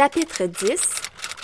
[0.00, 0.80] Chapitre 10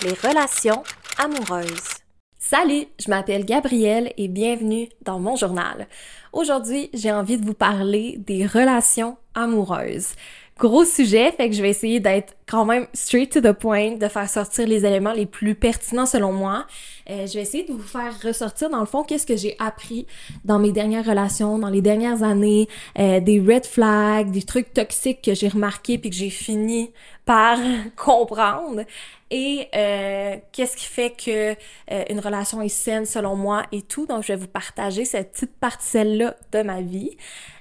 [0.01, 0.81] Les relations
[1.19, 1.99] amoureuses.
[2.39, 5.87] Salut, je m'appelle Gabrielle et bienvenue dans mon journal.
[6.33, 10.15] Aujourd'hui, j'ai envie de vous parler des relations amoureuses.
[10.57, 14.07] Gros sujet, fait que je vais essayer d'être quand même straight to the point, de
[14.07, 16.65] faire sortir les éléments les plus pertinents selon moi.
[17.11, 20.07] Euh, je vais essayer de vous faire ressortir dans le fond qu'est-ce que j'ai appris
[20.45, 22.67] dans mes dernières relations, dans les dernières années,
[22.97, 26.91] euh, des red flags, des trucs toxiques que j'ai remarqués puis que j'ai fini
[27.27, 27.59] par
[27.95, 28.83] comprendre
[29.29, 31.51] et euh, qu'est-ce qui fait que
[31.91, 34.07] euh, une relation est saine selon moi et tout.
[34.07, 37.17] Donc je vais vous partager cette petite parcelle là de ma vie.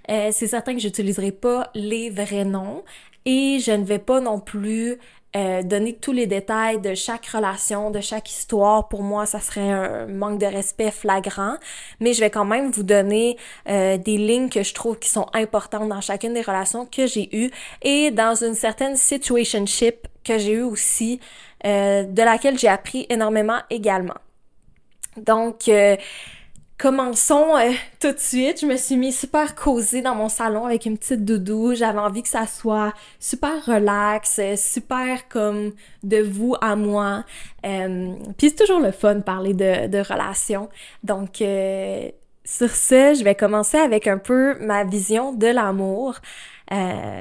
[0.09, 2.85] Euh, c'est certain que j'utiliserai pas les vrais noms
[3.25, 4.99] et je ne vais pas non plus
[5.37, 8.89] euh, donner tous les détails de chaque relation, de chaque histoire.
[8.89, 11.57] Pour moi, ça serait un manque de respect flagrant,
[12.01, 13.37] mais je vais quand même vous donner
[13.69, 17.29] euh, des lignes que je trouve qui sont importantes dans chacune des relations que j'ai
[17.37, 17.51] eues
[17.83, 21.21] et dans une certaine situationship que j'ai eue aussi,
[21.65, 24.15] de laquelle j'ai appris énormément également.
[25.17, 25.69] Donc,
[26.79, 28.61] Commençons euh, tout de suite.
[28.61, 31.75] Je me suis mis super cosy dans mon salon avec une petite doudou.
[31.75, 37.25] J'avais envie que ça soit super relax, euh, super comme de vous à moi.
[37.65, 40.69] Euh, Puis c'est toujours le fun de parler de, relations.
[41.03, 42.11] Donc euh,
[42.45, 46.17] sur ce, je vais commencer avec un peu ma vision de l'amour.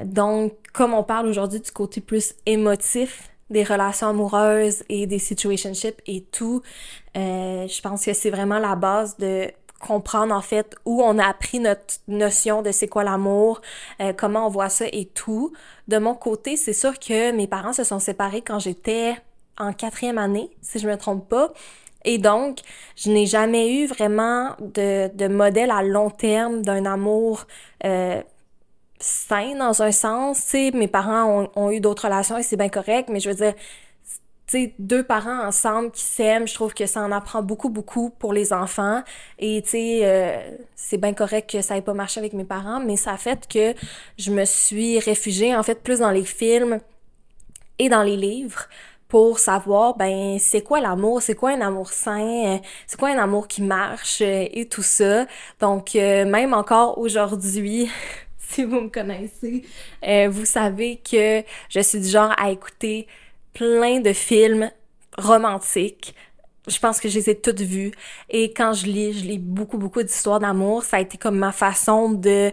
[0.04, 6.00] donc comme on parle aujourd'hui du côté plus émotif des relations amoureuses et des situationships
[6.06, 6.62] et tout.
[7.16, 11.26] Euh, je pense que c'est vraiment la base de comprendre en fait où on a
[11.26, 13.60] appris notre notion de c'est quoi l'amour,
[14.00, 15.52] euh, comment on voit ça et tout.
[15.88, 19.16] De mon côté, c'est sûr que mes parents se sont séparés quand j'étais
[19.58, 21.52] en quatrième année, si je me trompe pas.
[22.04, 22.60] Et donc,
[22.94, 27.46] je n'ai jamais eu vraiment de, de modèle à long terme d'un amour
[27.84, 28.22] euh,
[28.98, 30.46] sain dans un sens.
[30.46, 33.54] Tu mes parents ont, eu d'autres relations et c'est bien correct, mais je veux dire,
[34.46, 38.32] tu deux parents ensemble qui s'aiment, je trouve que ça en apprend beaucoup, beaucoup pour
[38.32, 39.02] les enfants.
[39.38, 40.38] Et tu euh,
[40.76, 43.48] c'est bien correct que ça ait pas marché avec mes parents, mais ça a fait
[43.48, 43.74] que
[44.18, 46.80] je me suis réfugiée, en fait, plus dans les films
[47.78, 48.68] et dans les livres
[49.08, 52.58] pour savoir ben c'est quoi l'amour, c'est quoi un amour sain, euh,
[52.88, 55.26] c'est quoi un amour qui marche euh, et tout ça.
[55.60, 57.88] Donc même encore aujourd'hui,
[58.50, 59.62] si vous me connaissez,
[60.06, 63.06] euh, vous savez que je suis du genre à écouter
[63.52, 64.70] plein de films
[65.18, 66.14] romantiques.
[66.66, 67.92] Je pense que je les ai toutes vues.
[68.28, 70.82] Et quand je lis, je lis beaucoup, beaucoup d'histoires d'amour.
[70.82, 72.52] Ça a été comme ma façon de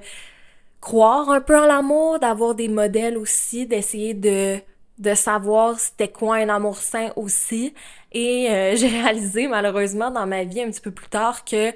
[0.81, 4.59] croire un peu en l'amour, d'avoir des modèles aussi, d'essayer de
[4.99, 7.73] de savoir c'était quoi un amour sain aussi.
[8.11, 11.73] Et euh, j'ai réalisé malheureusement dans ma vie un petit peu plus tard que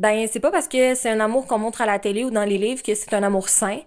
[0.00, 2.44] ben c'est pas parce que c'est un amour qu'on montre à la télé ou dans
[2.44, 3.78] les livres que c'est un amour sain.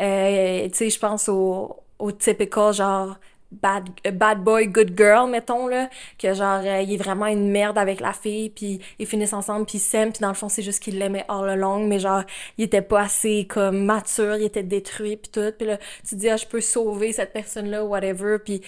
[0.00, 3.16] Euh, tu sais, je pense au, au typical genre
[3.52, 5.88] bad, bad boy, good girl, mettons, là,
[6.18, 9.66] que genre, euh, il est vraiment une merde avec la fille, puis ils finissent ensemble,
[9.66, 12.22] puis s'aiment, puis dans le fond, c'est juste qu'il l'aimait all along, mais genre,
[12.58, 16.28] il était pas assez, comme, mature, il était détruit, puis tout, puis là, tu dis,
[16.28, 18.62] ah, je peux sauver cette personne-là, whatever, puis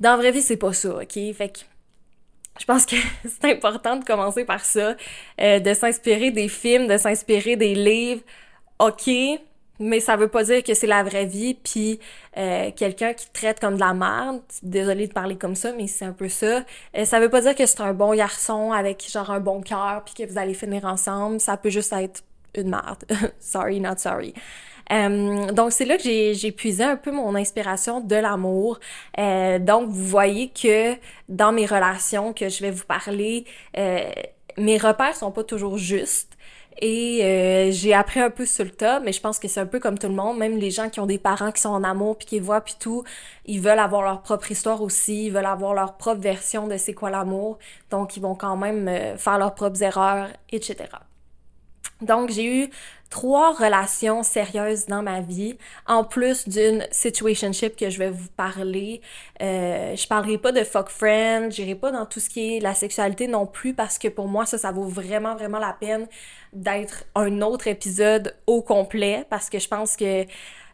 [0.00, 1.12] dans la vraie vie, c'est pas ça, OK?
[1.12, 1.60] Fait que
[2.58, 4.94] je pense que c'est important de commencer par ça,
[5.40, 8.22] euh, de s'inspirer des films, de s'inspirer des livres.
[8.78, 9.10] OK,
[9.80, 11.98] mais ça veut pas dire que c'est la vraie vie, puis
[12.36, 16.04] euh, quelqu'un qui traite comme de la merde, désolée de parler comme ça, mais c'est
[16.04, 16.64] un peu ça,
[16.96, 20.02] euh, ça veut pas dire que c'est un bon garçon avec genre un bon cœur,
[20.04, 22.22] puis que vous allez finir ensemble, ça peut juste être
[22.54, 23.04] une merde.
[23.40, 24.32] sorry, not sorry.
[24.92, 28.78] Euh, donc c'est là que j'ai, puisé un peu mon inspiration de l'amour.
[29.18, 30.94] Euh, donc vous voyez que
[31.28, 33.44] dans mes relations que je vais vous parler,
[33.76, 34.10] euh,
[34.58, 36.36] mes repères sont pas toujours justes.
[36.82, 39.66] Et euh, j'ai appris un peu sur le tas, mais je pense que c'est un
[39.66, 41.84] peu comme tout le monde, même les gens qui ont des parents qui sont en
[41.84, 43.04] amour puis qui voient puis tout,
[43.46, 46.94] ils veulent avoir leur propre histoire aussi, ils veulent avoir leur propre version de c'est
[46.94, 47.58] quoi l'amour,
[47.90, 50.88] donc ils vont quand même faire leurs propres erreurs, etc.
[52.00, 52.70] Donc, j'ai eu
[53.08, 55.56] trois relations sérieuses dans ma vie,
[55.86, 59.00] en plus d'une situationship que je vais vous parler.
[59.40, 62.74] Euh, je parlerai pas de fuck friend, j'irai pas dans tout ce qui est la
[62.74, 66.08] sexualité non plus, parce que pour moi, ça, ça vaut vraiment, vraiment la peine
[66.52, 70.24] d'être un autre épisode au complet, parce que je pense que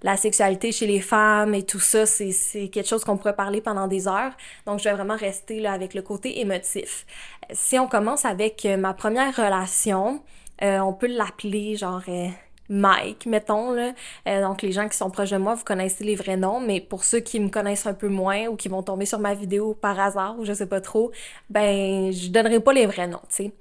[0.02, 2.32] la sexualité chez les femmes et tout ça, c'est
[2.72, 4.32] quelque chose qu'on pourrait parler pendant des heures.
[4.64, 7.04] Donc, je vais vraiment rester là avec le côté émotif.
[7.52, 10.22] Si on commence avec ma première relation,
[10.62, 12.28] on peut l'appeler genre euh,
[12.68, 13.92] Mike, mettons là.
[14.28, 16.80] Euh, donc les gens qui sont proches de moi, vous connaissez les vrais noms, mais
[16.80, 19.74] pour ceux qui me connaissent un peu moins ou qui vont tomber sur ma vidéo
[19.74, 21.10] par hasard ou je sais pas trop,
[21.48, 23.52] ben je donnerai pas les vrais noms, tu sais.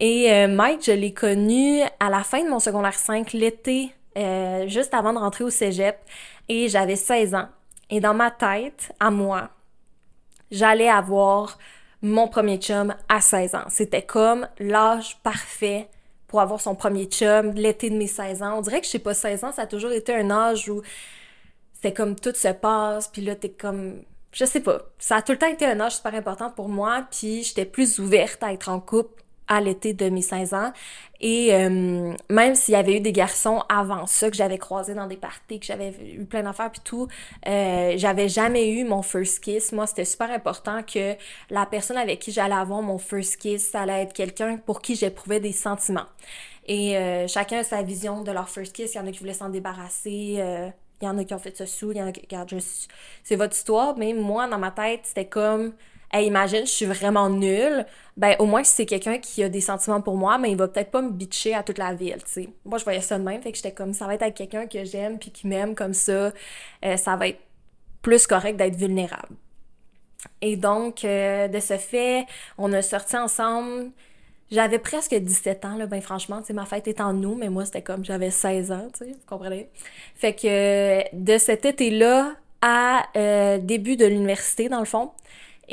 [0.00, 3.94] Et Mike, je l'ai connu à la fin de mon secondaire 5, l'été,
[4.66, 5.96] juste avant de rentrer au cégep,
[6.48, 7.48] et j'avais 16 ans.
[7.88, 9.50] Et dans ma tête, à moi,
[10.50, 11.58] j'allais avoir
[12.00, 13.64] mon premier chum à 16 ans.
[13.68, 15.88] C'était comme l'âge parfait
[16.32, 18.56] pour avoir son premier chum, l'été de mes 16 ans.
[18.56, 20.80] On dirait que je sais pas, 16 ans, ça a toujours été un âge où
[21.82, 24.02] c'est comme tout se passe, puis là, t'es comme...
[24.32, 24.80] Je sais pas.
[24.98, 27.98] Ça a tout le temps été un âge super important pour moi, puis j'étais plus
[27.98, 29.21] ouverte à être en couple
[29.52, 30.72] à l'été de mes 16 ans.
[31.20, 35.06] Et euh, même s'il y avait eu des garçons avant ça que j'avais croisés dans
[35.06, 37.06] des parties, que j'avais eu plein d'affaires puis tout,
[37.46, 39.70] euh, j'avais jamais eu mon first kiss.
[39.72, 41.14] Moi, c'était super important que
[41.50, 44.96] la personne avec qui j'allais avoir mon first kiss, ça allait être quelqu'un pour qui
[44.96, 46.06] j'éprouvais des sentiments.
[46.66, 48.94] Et euh, chacun a sa vision de leur first kiss.
[48.94, 50.10] Il y en a qui voulaient s'en débarrasser.
[51.00, 51.92] il y en a qui ont fait ça sous.
[51.92, 52.52] Il y en a qui, regarde,
[53.22, 53.96] c'est votre histoire.
[53.96, 55.72] Mais moi, dans ma tête, c'était comme
[56.12, 57.86] hey, imagine, je suis vraiment nulle,
[58.16, 60.68] ben au moins si c'est quelqu'un qui a des sentiments pour moi, mais il va
[60.68, 62.48] peut-être pas me bitcher à toute la ville, tu sais.
[62.64, 64.66] Moi, je voyais ça de même, fait que j'étais comme, ça va être avec quelqu'un
[64.66, 66.32] que j'aime puis qui m'aime comme ça,
[66.84, 67.40] euh, ça va être
[68.02, 69.36] plus correct d'être vulnérable.
[70.40, 72.26] Et donc, euh, de ce fait,
[72.58, 73.90] on a sorti ensemble.
[74.50, 78.04] J'avais presque 17 ans, ben franchement, ma fête est en nous, mais moi, c'était comme
[78.04, 79.70] j'avais 16 ans, tu sais, vous comprenez?
[80.14, 85.10] Fait que de cet été-là à euh, début de l'université, dans le fond,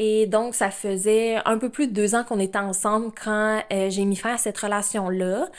[0.02, 3.90] et donc, ça faisait un peu plus de deux ans qu'on était ensemble quand euh,
[3.90, 5.50] j'ai mis fin à cette relation-là.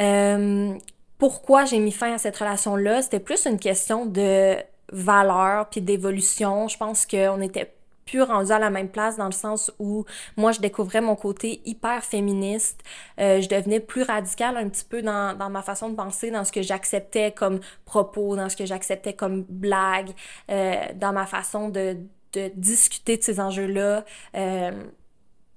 [0.00, 0.74] Euh,
[1.18, 3.02] pourquoi j'ai mis fin à cette relation-là?
[3.02, 4.56] C'était plus une question de
[4.90, 6.66] valeur puis d'évolution.
[6.66, 10.04] Je pense qu'on était plus rendu à la même place dans le sens où
[10.36, 12.82] moi je découvrais mon côté hyper féministe,
[13.20, 16.44] euh, je devenais plus radicale un petit peu dans, dans ma façon de penser, dans
[16.44, 20.10] ce que j'acceptais comme propos, dans ce que j'acceptais comme blague,
[20.50, 21.96] euh, dans ma façon de,
[22.36, 24.04] de discuter de ces enjeux-là.
[24.36, 24.84] Euh,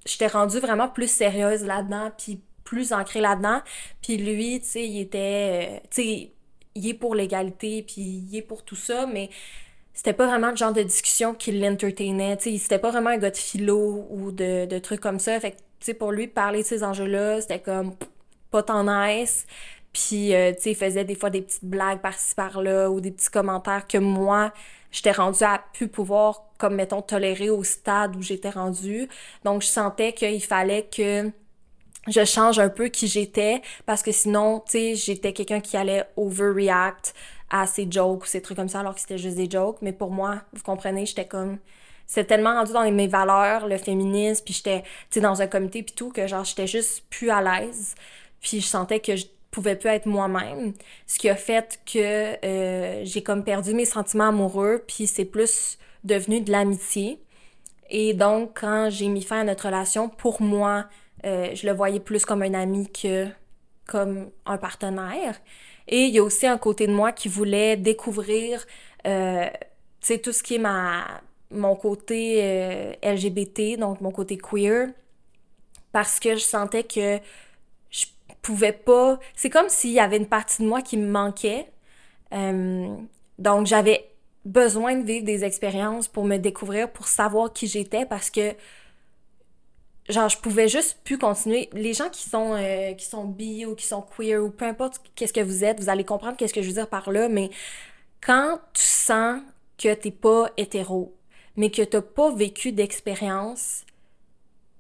[0.05, 3.61] j'étais rendue vraiment plus sérieuse là-dedans, puis plus ancrée là-dedans.
[4.01, 5.79] Puis lui, tu sais, il était...
[5.79, 6.33] Euh, tu sais,
[6.75, 9.29] il est pour l'égalité, puis il est pour tout ça, mais
[9.93, 12.37] c'était pas vraiment le genre de discussion qui l'entertainait.
[12.37, 15.37] Tu sais, c'était pas vraiment un gars de philo ou de, trucs comme ça.
[15.39, 17.95] Fait que, tu sais, pour lui, parler de ces enjeux-là, c'était comme
[18.51, 19.45] pas tant nice.
[19.91, 23.11] Puis, euh, tu sais, il faisait des fois des petites blagues par-ci par-là ou des
[23.11, 24.53] petits commentaires que moi,
[24.91, 29.07] j'étais rendue à plus pouvoir, comme mettons, tolérer au stade où j'étais rendue.
[29.43, 31.31] Donc, je sentais qu'il fallait que
[32.07, 36.05] je change un peu qui j'étais parce que sinon, tu sais, j'étais quelqu'un qui allait
[36.17, 37.13] overreact
[37.49, 39.77] à ces jokes ou ces trucs comme ça alors que c'était juste des jokes.
[39.81, 41.59] Mais pour moi, vous comprenez, j'étais comme
[42.09, 45.83] c'est tellement rendu dans mes valeurs, le féminisme, puis j'étais, tu sais, dans un comité
[45.83, 47.93] puis tout, que genre, j'étais juste plus à l'aise.
[48.41, 50.73] Puis je sentais que je pouvais plus être moi-même,
[51.07, 55.77] ce qui a fait que euh, j'ai comme perdu mes sentiments amoureux, puis c'est plus
[56.03, 57.19] devenu de l'amitié.
[57.89, 60.85] Et donc, quand j'ai mis fin à notre relation, pour moi,
[61.25, 63.27] euh, je le voyais plus comme un ami que
[63.87, 65.39] comme un partenaire.
[65.87, 68.65] Et il y a aussi un côté de moi qui voulait découvrir,
[69.07, 69.47] euh,
[70.01, 71.21] tu sais, tout ce qui est ma
[71.51, 74.89] mon côté euh, LGBT, donc mon côté queer,
[75.91, 77.19] parce que je sentais que
[78.41, 79.19] pouvais pas.
[79.35, 81.71] C'est comme s'il y avait une partie de moi qui me manquait.
[82.33, 82.95] Euh,
[83.37, 84.09] donc, j'avais
[84.45, 88.55] besoin de vivre des expériences pour me découvrir, pour savoir qui j'étais parce que
[90.09, 93.75] genre je pouvais juste plus continuer les gens qui sont euh, qui sont bi ou
[93.75, 96.61] qui sont queer ou peu importe qu'est-ce que vous êtes vous allez comprendre qu'est-ce que
[96.61, 97.51] je veux dire par là mais
[98.21, 99.41] quand tu sens
[99.77, 101.15] que t'es pas hétéro
[101.55, 103.83] mais que t'as pas vécu d'expérience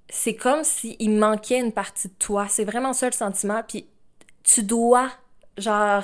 [0.09, 2.47] c'est comme s'il manquait une partie de toi.
[2.49, 3.61] C'est vraiment ça le sentiment.
[3.67, 3.87] Puis
[4.43, 5.09] tu dois,
[5.57, 6.03] genre,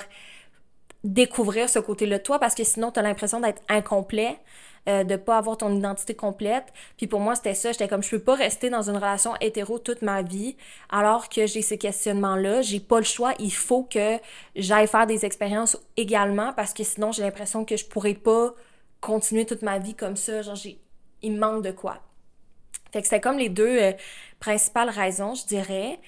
[1.04, 4.40] découvrir ce côté-là de toi parce que sinon, tu as l'impression d'être incomplet,
[4.88, 6.66] euh, de pas avoir ton identité complète.
[6.98, 7.72] Puis pour moi, c'était ça.
[7.72, 10.56] J'étais comme, je peux pas rester dans une relation hétéro toute ma vie
[10.90, 12.62] alors que j'ai ces questionnements-là.
[12.62, 13.34] J'ai pas le choix.
[13.40, 14.20] Il faut que
[14.56, 18.54] j'aille faire des expériences également parce que sinon, j'ai l'impression que je pourrais pas
[19.02, 20.44] continuer toute ma vie comme ça.
[20.44, 20.80] Genre, j'ai,
[21.24, 22.00] il me manque de quoi.
[22.96, 23.92] Fait que c'était comme les deux euh,
[24.40, 26.00] principales raisons, je dirais.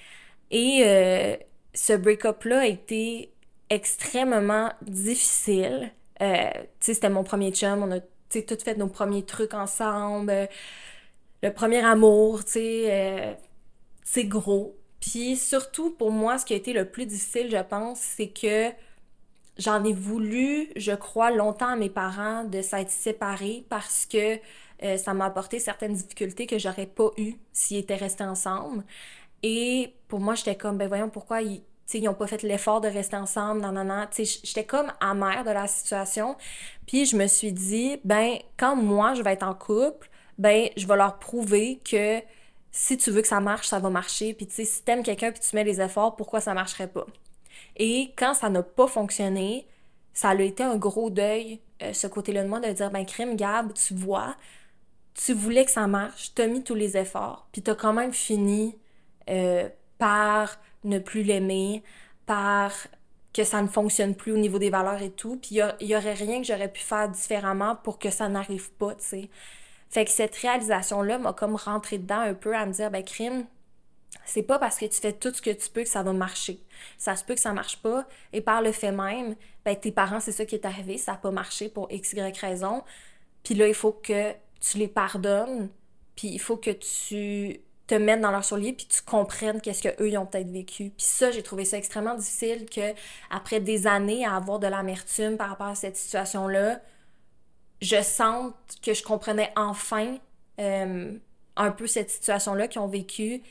[0.50, 1.36] Et euh,
[1.74, 3.30] ce break-up-là a été
[3.68, 5.92] extrêmement difficile.
[6.22, 10.48] Euh, tu sais, c'était mon premier chum, on a tout fait nos premiers trucs ensemble.
[11.42, 13.38] le premier amour, tu sais,
[14.02, 14.74] c'est gros.
[14.98, 18.70] Puis surtout, pour moi, ce qui a été le plus difficile, je pense, c'est que
[19.58, 24.38] j'en ai voulu, je crois, longtemps à mes parents de s'être séparés parce que
[24.82, 28.84] euh, ça m'a apporté certaines difficultés que j'aurais pas eues s'ils étaient restés ensemble.
[29.42, 31.62] Et pour moi, j'étais comme, ben voyons pourquoi ils,
[31.94, 34.06] ils n'ont pas fait l'effort de rester ensemble, non, non, non.
[34.16, 36.36] J'étais comme amère de la situation.
[36.86, 40.86] Puis je me suis dit, ben, quand moi, je vais être en couple, ben, je
[40.86, 42.20] vais leur prouver que
[42.70, 44.34] si tu veux que ça marche, ça va marcher.
[44.34, 47.06] Puis tu sais, si t'aimes quelqu'un puis tu mets les efforts, pourquoi ça marcherait pas?
[47.76, 49.66] Et quand ça n'a pas fonctionné,
[50.12, 53.36] ça a été un gros deuil, euh, ce côté-là de moi, de dire, ben, crime,
[53.36, 54.36] Gab, tu vois,
[55.24, 57.92] tu voulais que ça marche, tu as mis tous les efforts, puis tu as quand
[57.92, 58.78] même fini
[59.28, 61.82] euh, par ne plus l'aimer,
[62.24, 62.72] par
[63.34, 66.14] que ça ne fonctionne plus au niveau des valeurs et tout, puis il y, aurait
[66.14, 69.30] rien que j'aurais pu faire différemment pour que ça n'arrive pas, tu sais.
[69.90, 73.46] Fait que cette réalisation-là m'a comme rentré dedans un peu à me dire, ben crime,
[74.24, 76.60] c'est pas parce que tu fais tout ce que tu peux que ça va marcher.
[76.96, 78.06] Ça se peut que ça marche pas.
[78.32, 79.34] Et par le fait même,
[79.64, 82.38] ben tes parents, c'est ça qui est arrivé, ça n'a pas marché pour X, Y
[82.38, 82.84] raison.
[83.42, 85.68] Puis là, il faut que tu les pardonnes,
[86.16, 90.08] puis il faut que tu te mettes dans leur soulier puis tu comprennes qu'est-ce qu'eux,
[90.08, 90.90] ils ont peut-être vécu.
[90.96, 92.94] Puis ça, j'ai trouvé ça extrêmement difficile que
[93.30, 96.80] après des années à avoir de l'amertume par rapport à cette situation-là,
[97.80, 100.18] je sente que je comprenais enfin
[100.60, 101.16] euh,
[101.56, 103.42] un peu cette situation-là qu'ils ont vécu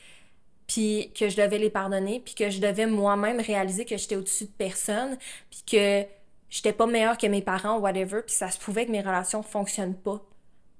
[0.68, 4.44] puis que je devais les pardonner, puis que je devais moi-même réaliser que j'étais au-dessus
[4.44, 5.16] de personne,
[5.50, 6.06] puis que
[6.50, 9.96] j'étais pas meilleure que mes parents, whatever, puis ça se pouvait que mes relations fonctionnent
[9.96, 10.22] pas.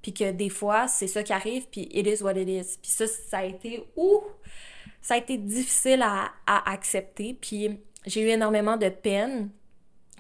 [0.03, 2.79] Puis que des fois, c'est ça qui arrive, puis it is what it is.
[2.81, 4.23] Puis ça, ça a été, ouh,
[5.01, 9.51] ça a été difficile à, à accepter, puis j'ai eu énormément de peine,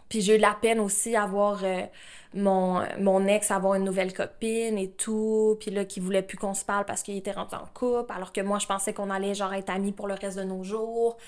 [0.09, 1.83] puis j'ai eu la peine aussi à voir euh,
[2.35, 6.55] mon, mon ex avoir une nouvelle copine et tout, puis là, qui voulait plus qu'on
[6.55, 9.35] se parle parce qu'il était rentré en couple, alors que moi, je pensais qu'on allait
[9.35, 11.19] genre être amis pour le reste de nos jours.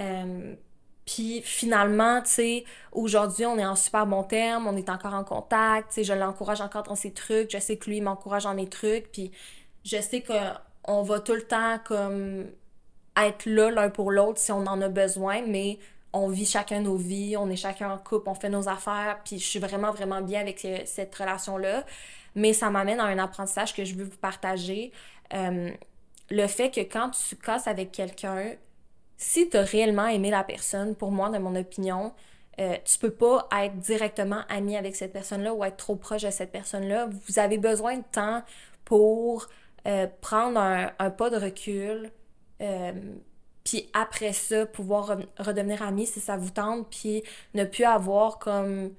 [0.00, 0.54] Euh,
[1.04, 5.24] puis finalement, tu sais, aujourd'hui, on est en super bon terme, on est encore en
[5.24, 8.54] contact, tu sais, je l'encourage encore dans ses trucs, je sais que lui m'encourage dans
[8.54, 9.32] mes trucs, puis
[9.84, 12.46] je sais qu'on va tout le temps comme
[13.16, 15.78] être là l'un pour l'autre si on en a besoin, mais
[16.12, 19.38] on vit chacun nos vies, on est chacun en couple, on fait nos affaires, puis
[19.38, 21.84] je suis vraiment, vraiment bien avec cette relation-là.
[22.34, 24.92] Mais ça m'amène à un apprentissage que je veux vous partager.
[25.34, 25.70] Euh,
[26.30, 28.54] le fait que quand tu casses avec quelqu'un,
[29.22, 32.12] si tu as réellement aimé la personne, pour moi, dans mon opinion,
[32.60, 36.30] euh, tu peux pas être directement ami avec cette personne-là ou être trop proche de
[36.30, 37.08] cette personne-là.
[37.28, 38.42] Vous avez besoin de temps
[38.84, 39.48] pour
[39.86, 42.10] euh, prendre un, pas de recul,
[43.64, 47.22] puis après ça, pouvoir redevenir amis si ça vous tente, puis
[47.54, 48.92] ne plus avoir comme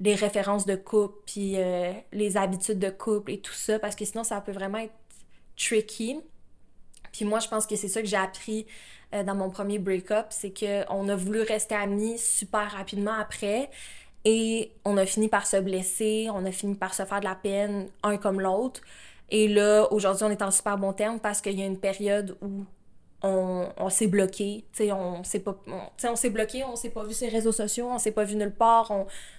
[0.00, 4.04] les références de couple, puis euh, les habitudes de couple et tout ça, parce que
[4.04, 4.94] sinon, ça peut vraiment être
[5.56, 6.20] tricky.
[7.14, 8.66] Puis moi, je pense que c'est ça que j'ai appris
[9.14, 13.70] euh, dans mon premier break-up, c'est qu'on a voulu rester amis super rapidement après,
[14.24, 17.36] et on a fini par se blesser, on a fini par se faire de la
[17.36, 18.80] peine, un comme l'autre.
[19.30, 22.36] Et là, aujourd'hui, on est en super bon terme parce qu'il y a une période
[22.42, 22.64] où
[23.22, 25.56] on, s'est bloqué, on s'est pas
[26.04, 28.52] on s'est bloqué, on s'est pas vu ses réseaux sociaux, on s'est pas vu nulle
[28.52, 28.92] part,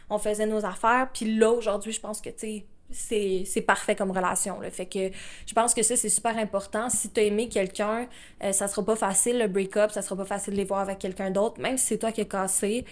[0.10, 4.60] on, faisait nos affaires, puis là aujourd'hui, je pense que tu c'est parfait comme relation.
[4.72, 5.12] Fait que
[5.46, 6.90] je pense que ça, c'est super important.
[6.90, 8.08] Si tu as aimé quelqu'un,
[8.44, 11.00] euh, ça sera pas facile le break-up, ça sera pas facile de les voir avec
[11.00, 12.86] quelqu'un d'autre, même si c'est toi qui as cassé.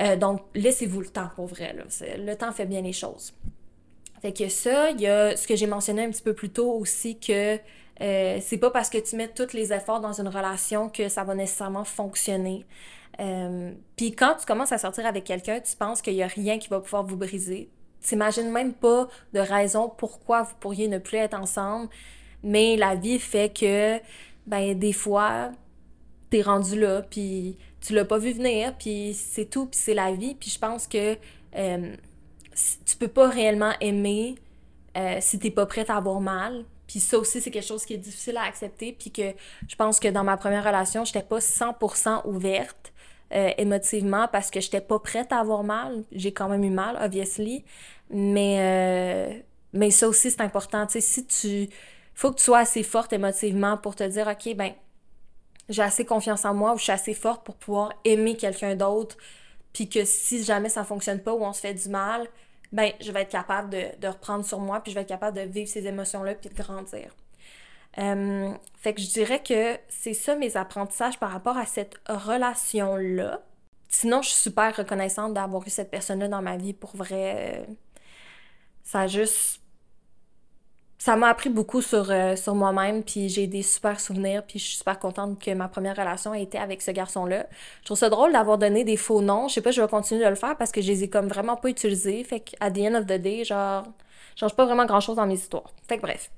[0.00, 1.74] Euh, donc, laissez-vous le temps pour vrai.
[2.18, 3.34] Le temps fait bien les choses.
[4.22, 6.72] Fait que ça, il y a ce que j'ai mentionné un petit peu plus tôt
[6.72, 7.58] aussi que
[8.02, 11.24] euh, c'est pas parce que tu mets tous les efforts dans une relation que ça
[11.24, 12.64] va nécessairement fonctionner.
[13.18, 16.58] Euh, Puis quand tu commences à sortir avec quelqu'un, tu penses qu'il y a rien
[16.58, 17.70] qui va pouvoir vous briser.
[18.00, 21.88] T'imagines même pas de raison pourquoi vous pourriez ne plus être ensemble,
[22.42, 23.98] mais la vie fait que,
[24.46, 25.50] ben, des fois,
[26.30, 30.12] t'es rendu là, puis tu l'as pas vu venir, puis c'est tout, puis c'est la
[30.12, 30.34] vie.
[30.34, 31.16] Puis je pense que
[31.56, 31.96] euh,
[32.84, 34.36] tu peux pas réellement aimer
[34.96, 36.64] euh, si t'es pas prête à avoir mal.
[36.86, 38.92] Puis ça aussi, c'est quelque chose qui est difficile à accepter.
[38.92, 39.32] Puis que
[39.68, 42.92] je pense que dans ma première relation, j'étais pas 100% ouverte
[43.32, 46.04] euh, émotivement parce que j'étais pas prête à avoir mal.
[46.12, 47.64] J'ai quand même eu mal, obviously.
[48.10, 49.40] Mais, euh,
[49.72, 50.86] mais ça aussi, c'est important.
[50.86, 51.68] Tu sais, si tu.
[52.14, 54.72] faut que tu sois assez forte émotivement pour te dire, OK, ben,
[55.68, 59.16] j'ai assez confiance en moi ou je suis assez forte pour pouvoir aimer quelqu'un d'autre.
[59.72, 62.26] Puis que si jamais ça fonctionne pas ou on se fait du mal,
[62.72, 65.42] ben, je vais être capable de, reprendre sur moi, puis je vais être capable de
[65.42, 67.14] vivre ces émotions-là, puis de grandir.
[67.98, 73.42] Euh, fait que je dirais que c'est ça mes apprentissages par rapport à cette relation-là.
[73.88, 77.66] Sinon, je suis super reconnaissante d'avoir eu cette personne-là dans ma vie pour vrai.
[78.84, 79.60] Ça a juste
[81.00, 84.66] ça m'a appris beaucoup sur, euh, sur moi-même, puis j'ai des super souvenirs, puis je
[84.66, 87.46] suis super contente que ma première relation ait été avec ce garçon-là.
[87.80, 89.48] Je trouve ça drôle d'avoir donné des faux noms.
[89.48, 91.28] Je sais pas, je vais continuer de le faire parce que je les ai comme
[91.28, 92.22] vraiment pas utilisés.
[92.22, 93.84] Fait qu'à the end of the day, genre,
[94.34, 95.70] je change pas vraiment grand-chose dans mes histoires.
[95.88, 96.30] Fait que bref.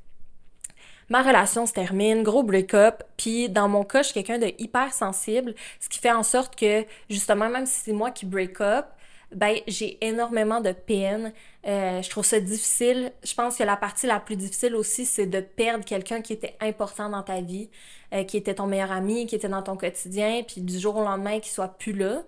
[1.12, 4.95] Ma relation se termine, gros break-up, puis dans mon cas, je suis quelqu'un de hyper
[4.95, 8.87] sensible, ce qui fait en sorte que, justement, même si c'est moi qui break-up,
[9.31, 11.35] ben j'ai énormément de peine.
[11.66, 13.12] Euh, je trouve ça difficile.
[13.23, 16.57] Je pense que la partie la plus difficile aussi, c'est de perdre quelqu'un qui était
[16.62, 17.69] important dans ta vie,
[18.14, 21.04] euh, qui était ton meilleur ami, qui était dans ton quotidien, puis du jour au
[21.04, 22.23] lendemain, qu'il soit plus là.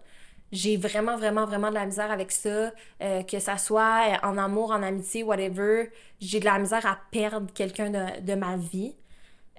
[0.55, 2.73] J'ai vraiment, vraiment, vraiment de la misère avec ça.
[3.03, 5.91] Euh, que ça soit en amour, en amitié, whatever.
[6.21, 8.95] J'ai de la misère à perdre quelqu'un de, de, ma vie.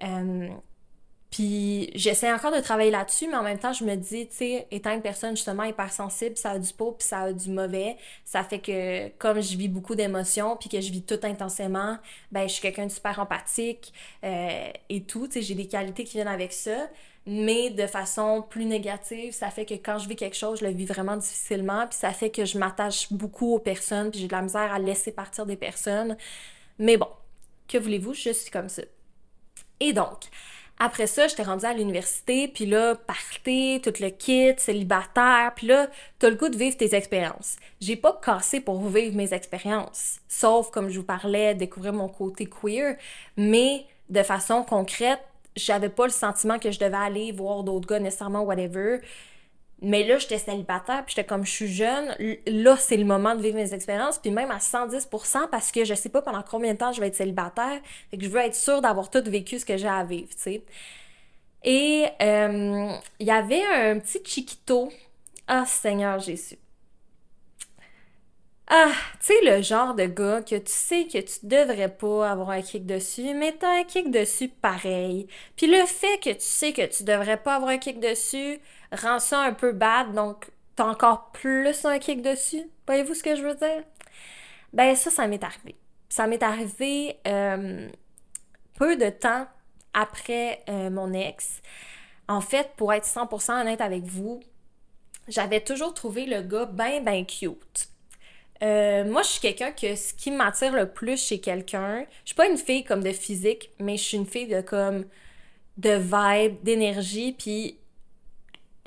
[0.04, 0.48] Euh,
[1.32, 4.68] puis j'essaie encore de travailler là-dessus, mais en même temps, je me dis, tu sais,
[4.72, 7.98] étant une personne justement hypersensible, ça a du beau puis ça a du mauvais.
[8.24, 11.98] Ça fait que comme je vis beaucoup d'émotions puis que je vis tout intensément,
[12.32, 13.92] ben je suis quelqu'un de super empathique
[14.24, 15.28] euh, et tout.
[15.28, 16.88] Tu sais, j'ai des qualités qui viennent avec ça.
[17.28, 20.72] Mais de façon plus négative, ça fait que quand je vis quelque chose, je le
[20.72, 21.88] vis vraiment difficilement.
[21.88, 24.80] Puis ça fait que je m'attache beaucoup aux personnes, puis j'ai de la misère à
[24.80, 26.18] laisser partir des personnes.
[26.78, 27.10] Mais bon,
[27.68, 28.84] que voulez-vous, je suis comme ça.
[29.80, 30.26] Et donc,
[30.78, 35.88] après ça, j'étais rendue à l'université, puis là, party, tout le kit, célibataire, puis là,
[36.20, 37.56] t'as le goût de vivre tes expériences.
[37.80, 42.46] J'ai pas cassé pour vivre mes expériences, sauf, comme je vous parlais, découvrir mon côté
[42.46, 42.98] queer,
[43.38, 45.22] mais de façon concrète,
[45.56, 49.00] j'avais pas le sentiment que je devais aller voir d'autres gars nécessairement, whatever.
[49.82, 52.16] Mais là, j'étais célibataire, puis j'étais comme je suis jeune,
[52.48, 55.94] là, c'est le moment de vivre mes expériences, puis même à 110% parce que je
[55.94, 58.56] sais pas pendant combien de temps je vais être célibataire, fait que je veux être
[58.56, 60.64] sûre d'avoir tout vécu ce que j'ai à vivre, tu sais.
[61.64, 64.92] Et euh, il y avait un petit chiquito.
[65.48, 66.58] Ah, Seigneur Jésus.
[68.68, 72.50] Ah, tu sais, le genre de gars que tu sais que tu devrais pas avoir
[72.50, 75.28] un kick dessus, mais t'as un kick dessus pareil.
[75.56, 78.60] Puis le fait que tu sais que tu devrais pas avoir un kick dessus
[78.92, 82.64] rend ça un peu bad, donc t'as encore plus un kick dessus.
[82.88, 83.84] Voyez-vous ce que je veux dire?
[84.74, 85.76] Ben ça, ça m'est arrivé.
[86.10, 87.88] Ça m'est arrivé euh,
[88.76, 89.48] peu de temps
[89.94, 91.62] après euh, mon ex.
[92.28, 94.42] En fait, pour être 100% honnête avec vous,
[95.28, 97.90] j'avais toujours trouvé le gars bien, bien cute.
[98.64, 102.36] Euh, moi, je suis quelqu'un que ce qui m'attire le plus chez quelqu'un, je suis
[102.36, 105.06] pas une fille comme de physique, mais je suis une fille de comme
[105.78, 107.78] de vibe, d'énergie, puis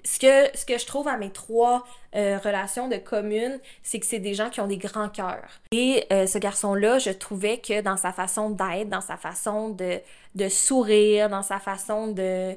[0.05, 1.85] ce que, ce que je trouve à mes trois
[2.15, 5.61] euh, relations de communes, c'est que c'est des gens qui ont des grands cœurs.
[5.71, 10.01] Et euh, ce garçon-là, je trouvais que dans sa façon d'être, dans sa façon de,
[10.35, 12.55] de sourire, dans sa façon de...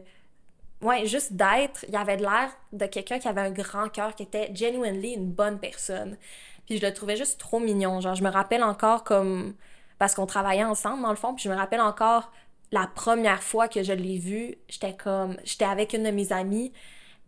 [0.82, 4.50] Ouais, juste d'être, il avait l'air de quelqu'un qui avait un grand cœur, qui était
[4.56, 6.18] genuinely une bonne personne.
[6.66, 8.02] Puis je le trouvais juste trop mignon.
[8.02, 9.56] Genre, je me rappelle encore comme.
[10.00, 11.34] Parce qu'on travaillait ensemble, dans le fond.
[11.34, 12.32] Puis je me rappelle encore
[12.72, 14.58] la première fois que je l'ai vu.
[14.68, 15.38] J'étais comme.
[15.44, 16.72] J'étais avec une de mes amies.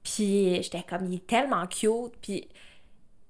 [0.04, 2.16] Puis j'étais comme, il est tellement cute.
[2.22, 2.48] Puis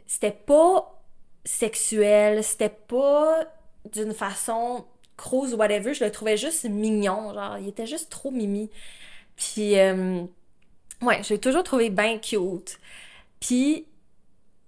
[0.08, 1.02] c'était pas
[1.46, 2.44] sexuel.
[2.44, 3.44] C'était pas
[3.92, 4.86] d'une façon
[5.18, 5.94] crouse ou whatever.
[5.94, 7.34] Je le trouvais juste mignon.
[7.34, 8.70] Genre, il était juste trop mimi.
[9.36, 9.80] Puis.
[9.80, 10.24] Euh,
[11.02, 12.80] ouais, je l'ai toujours trouvé bien cute.
[13.40, 13.86] Puis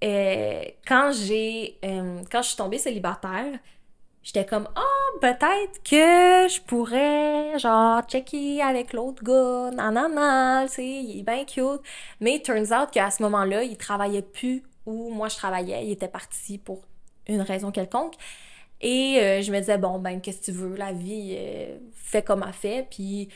[0.04, 3.60] euh, quand j'ai euh, quand je suis tombée célibataire,
[4.24, 10.86] j'étais comme oh peut-être que je pourrais genre checker avec l'autre gars, nanana, tu sais,
[10.86, 11.82] il est bien cute.
[12.20, 16.08] Mais turns out qu'à ce moment-là, il travaillait plus où moi je travaillais, il était
[16.08, 16.82] parti pour
[17.28, 18.16] une raison quelconque.
[18.82, 21.38] Et euh, je me disais bon ben qu'est-ce que tu veux, la vie
[21.94, 23.30] fait comme elle fait, puis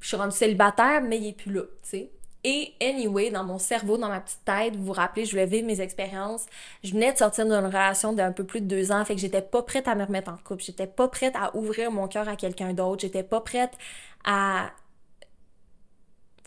[0.00, 2.10] je suis rendue célibataire, mais il est plus là, tu sais.
[2.50, 5.66] Et anyway, dans mon cerveau, dans ma petite tête, vous vous rappelez, je voulais vivre
[5.66, 6.46] mes expériences.
[6.82, 9.42] Je venais de sortir d'une relation d'un peu plus de deux ans, fait que j'étais
[9.42, 10.62] pas prête à me remettre en couple.
[10.62, 13.02] J'étais pas prête à ouvrir mon cœur à quelqu'un d'autre.
[13.02, 13.72] J'étais pas prête
[14.24, 14.70] à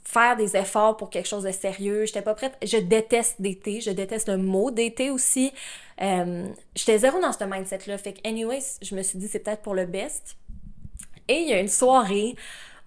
[0.03, 2.07] faire des efforts pour quelque chose de sérieux.
[2.07, 2.57] J'étais pas prête.
[2.63, 3.79] Je déteste d'été.
[3.79, 5.53] Je déteste le mot d'été aussi.
[6.01, 7.99] Euh, j'étais zéro dans ce mindset-là.
[7.99, 10.35] Fait que, anyway, je me suis dit, c'est peut-être pour le best.
[11.27, 12.35] Et il y a une soirée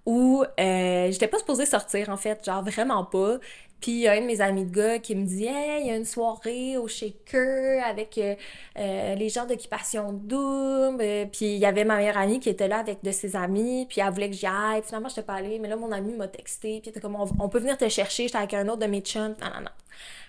[0.06, 3.38] où euh, j'étais pas supposée sortir en fait, genre vraiment pas.
[3.80, 5.86] Puis il y a un de mes amis de gars qui me dit Hey, il
[5.88, 8.34] y a une soirée au Shaker avec euh,
[8.78, 11.28] euh, les gens d'occupation double.
[11.30, 13.86] Puis il y avait ma meilleure amie qui était là avec de ses amis.
[13.88, 14.82] Puis elle voulait que j'y aille.
[14.82, 15.58] Finalement, je pas allée.
[15.58, 16.80] Mais là, mon ami m'a texté.
[16.80, 18.22] Puis était comme on, peut venir te chercher.
[18.24, 19.36] J'étais avec un autre de mes chums.
[19.42, 19.70] Non, non, non.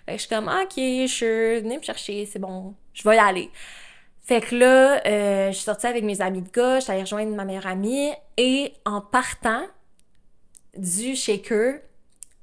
[0.09, 2.25] Je suis comme Ok, sure, venez me chercher.
[2.25, 2.73] C'est bon.
[2.93, 3.49] Je vais y aller.
[4.25, 7.45] Fait que là, euh, je suis sortie avec mes amis de gars, j'allais rejoindre ma
[7.45, 9.63] meilleure amie et en partant
[10.75, 11.75] du shaker,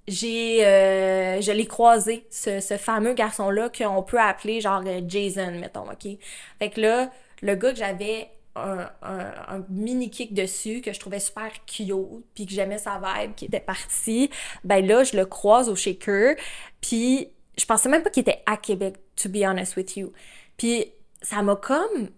[0.06, 5.00] j'ai euh, je l'ai croisé ce, ce fameux garçon là qu'on peut appeler genre euh,
[5.06, 6.18] Jason mettons ok?
[6.58, 11.20] Fait que là le gars que j'avais un, un, mini kick dessus que je trouvais
[11.20, 14.28] super cute puis que j'aimais sa vibe qui était partie
[14.64, 16.34] ben là je le croise au shaker
[16.80, 20.12] puis je pensais même pas qu'il était à Québec to be honest with you.
[20.56, 20.92] Puis
[21.22, 22.10] ça m'a comme.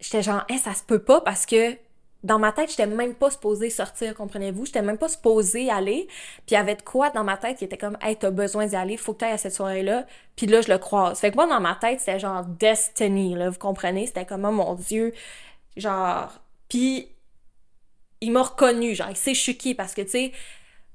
[0.00, 1.76] J'étais genre, hey, ça se peut pas parce que
[2.24, 4.66] dans ma tête, j'étais même pas supposée sortir, comprenez-vous?
[4.66, 6.06] J'étais même pas supposée aller.
[6.08, 8.66] Puis il y avait de quoi dans ma tête qui était comme, hey, t'as besoin
[8.66, 10.06] d'y aller, faut que t'ailles à cette soirée-là.
[10.36, 11.18] Puis là, je le croise.
[11.18, 14.06] Fait que moi, dans ma tête, c'était genre destiny, là, vous comprenez?
[14.06, 15.12] C'était comme, oh mon Dieu.
[15.76, 16.32] Genre.
[16.68, 17.08] Puis
[18.20, 20.32] il m'a reconnu, genre, il sait je suis qui parce que, tu sais,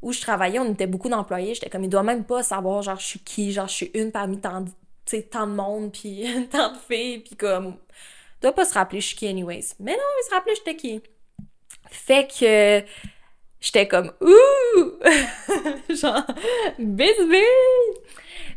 [0.02, 1.54] où je travaillais, on était beaucoup d'employés.
[1.56, 4.12] J'étais comme, il doit même pas savoir, genre, je suis qui, genre, je suis une
[4.12, 4.64] parmi tant
[5.12, 7.78] de, tant de monde, puis tant de filles, puis comme,
[8.42, 9.74] doit pas se rappeler je suis qui anyways.
[9.80, 11.02] Mais non, il se rappelait j'étais qui.
[11.90, 12.84] Fait que
[13.60, 15.00] j'étais comme ouh
[15.94, 16.26] genre
[16.78, 17.38] bisbee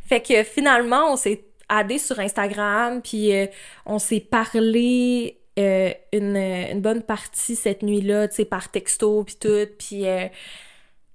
[0.06, 3.46] fait que finalement on s'est aidé sur Instagram puis euh,
[3.86, 9.36] on s'est parlé euh, une, une, bonne partie cette nuit-là tu sais par texto puis
[9.40, 10.26] tout puis euh,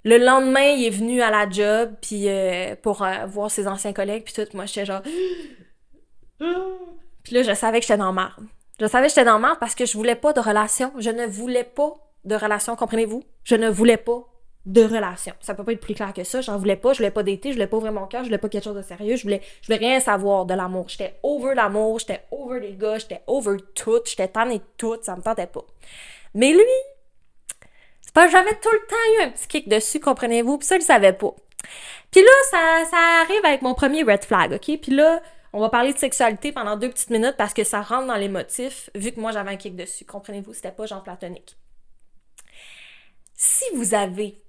[0.05, 2.27] le lendemain il est venu à la job puis
[2.81, 4.47] pour voir ses anciens collègues puis tout.
[4.55, 5.01] Moi j'étais genre
[6.39, 8.39] puis là je savais que j'étais dans marre
[8.79, 10.91] je savais que j'étais dans marre parce que je voulais pas de relation.
[10.97, 11.93] Je ne voulais pas
[12.25, 13.23] de relation, comprenez-vous?
[13.43, 14.25] Je ne voulais pas
[14.65, 15.33] de relation.
[15.41, 16.41] Ça peut pas être plus clair que ça.
[16.41, 18.39] J'en voulais pas, je voulais pas d'été, je voulais pas ouvrir mon cœur, je voulais
[18.39, 20.89] pas quelque chose de sérieux, je voulais, je voulais rien savoir de l'amour.
[20.89, 25.15] J'étais over l'amour, j'étais over les gars, j'étais over tout, j'étais tannée de tout, ça
[25.15, 25.63] me tentait pas.
[26.33, 26.63] Mais lui,
[28.15, 31.33] j'avais tout le temps eu un petit kick dessus, comprenez-vous, pis ça, il savait pas.
[32.11, 34.79] Puis là, ça, ça arrive avec mon premier red flag, ok?
[34.81, 35.21] Puis là,
[35.53, 38.29] on va parler de sexualité pendant deux petites minutes parce que ça rentre dans les
[38.29, 40.05] motifs, vu que moi j'avais un kick dessus.
[40.05, 41.57] Comprenez-vous, c'était pas genre platonique
[43.35, 44.41] si vous avez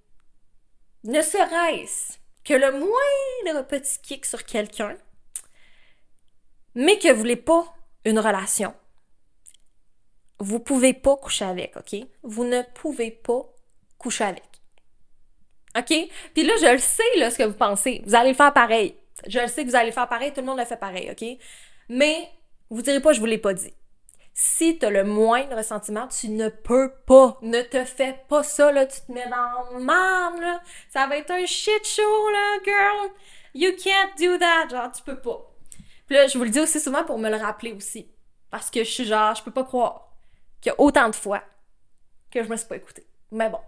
[1.04, 4.96] ne serait-ce que le moindre petit kick sur quelqu'un,
[6.74, 7.74] mais que vous voulez pas
[8.04, 8.74] une relation,
[10.38, 11.96] vous pouvez pas coucher avec, OK?
[12.22, 13.52] Vous ne pouvez pas
[13.98, 14.44] coucher avec.
[15.76, 15.92] OK?
[16.34, 18.02] Puis là, je le sais, là, ce que vous pensez.
[18.06, 18.96] Vous allez le faire pareil.
[19.26, 21.10] Je le sais que vous allez le faire pareil, tout le monde le fait pareil,
[21.10, 21.26] OK?
[21.88, 22.30] Mais
[22.70, 23.72] vous direz pas, je vous l'ai pas dit
[24.38, 27.38] si t'as le moindre sentiment, tu ne peux pas.
[27.40, 28.84] Ne te fais pas ça, là.
[28.84, 30.60] Tu te mets dans le là.
[30.90, 33.10] Ça va être un shit show, là, girl.
[33.54, 34.68] You can't do that.
[34.68, 35.40] Genre, tu peux pas.
[36.06, 38.10] Puis là, je vous le dis aussi souvent pour me le rappeler aussi.
[38.50, 40.12] Parce que je suis genre, je peux pas croire
[40.60, 41.42] qu'il y a autant de fois
[42.30, 43.06] que je me suis pas écoutée.
[43.32, 43.60] Mais bon.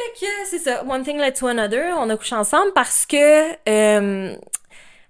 [0.00, 0.84] Fait que c'est ça.
[0.84, 1.94] One thing led to another.
[1.96, 4.36] On a couché ensemble parce que, euh,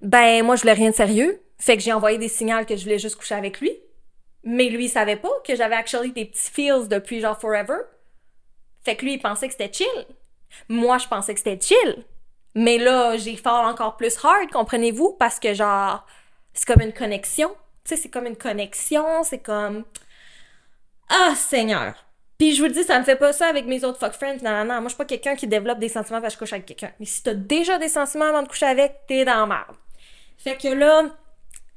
[0.00, 1.40] ben, moi, je voulais rien de sérieux.
[1.58, 3.72] Fait que j'ai envoyé des signaux que je voulais juste coucher avec lui.
[4.42, 7.76] Mais lui, il savait pas que j'avais actually des petits feels depuis genre forever.
[8.82, 10.06] Fait que lui, il pensait que c'était chill.
[10.68, 12.04] Moi, je pensais que c'était chill.
[12.54, 15.16] Mais là, j'ai fort encore plus hard, comprenez-vous?
[15.18, 16.04] Parce que genre,
[16.54, 17.50] c'est comme une connexion.
[17.84, 19.84] Tu sais, c'est comme une connexion, c'est comme...
[21.08, 21.94] Ah, Seigneur!
[22.40, 24.38] Puis je vous le dis, ça me fait pas ça avec mes autres fuck friends.
[24.42, 24.74] Non, non, non.
[24.76, 26.90] Moi, je suis pas quelqu'un qui développe des sentiments parce que je couche avec quelqu'un.
[26.98, 29.76] Mais si t'as déjà des sentiments avant de coucher avec, t'es dans la merde.
[30.38, 31.02] Fait que là,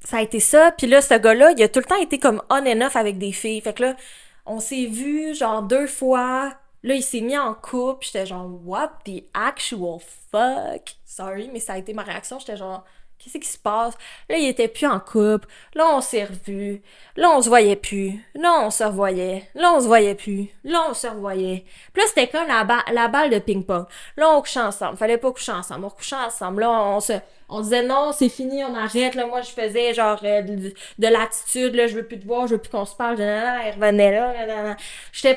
[0.06, 0.72] ça a été ça.
[0.72, 3.18] Puis là, ce gars-là, il a tout le temps été comme on and off avec
[3.18, 3.60] des filles.
[3.60, 3.98] Fait que là,
[4.46, 6.54] on s'est vu genre deux fois.
[6.84, 8.06] Là, il s'est mis en couple.
[8.06, 10.00] J'étais genre, what the actual
[10.32, 10.96] fuck?
[11.04, 12.40] Sorry, mais ça a été ma réaction.
[12.40, 12.86] J'étais genre,
[13.24, 13.94] Qu'est-ce qui se passe?
[14.30, 15.48] Là, il était plus en couple.
[15.76, 16.82] Là, on s'est revus.
[17.16, 18.20] Là, on se voyait plus.
[18.36, 19.50] Là, on se revoyait.
[19.56, 20.50] Là, on se voyait plus.
[20.64, 21.64] Là, on se revoyait.
[21.94, 23.86] Puis là, c'était comme la, la balle de ping-pong.
[24.18, 24.98] Là, on couchait ensemble.
[24.98, 25.86] Fallait pas coucher ensemble.
[25.86, 26.62] On couchait ensemble.
[26.62, 27.14] Là, on se,
[27.54, 29.14] on disait non, c'est fini, on arrête.
[29.14, 31.76] Là, moi, je faisais genre euh, de, l'attitude.
[31.76, 33.22] Là, je veux plus te voir, je veux plus qu'on se parle.
[33.22, 34.76] Elle revenait là.
[35.12, 35.36] J'étais,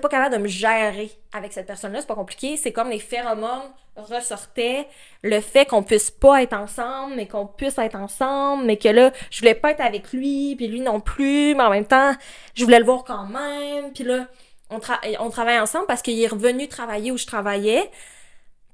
[0.00, 2.00] pas capable de me gérer avec cette personne-là.
[2.00, 2.58] C'est pas compliqué.
[2.58, 4.86] C'est comme les phéromones ressortaient.
[5.22, 9.12] Le fait qu'on puisse pas être ensemble, mais qu'on puisse être ensemble, mais que là,
[9.30, 12.12] je voulais pas être avec lui, puis lui non plus, mais en même temps,
[12.54, 13.92] je voulais le voir quand même.
[13.94, 14.26] Puis là,
[14.68, 14.78] on,
[15.20, 17.90] on travaille ensemble parce qu'il est revenu travailler où je travaillais.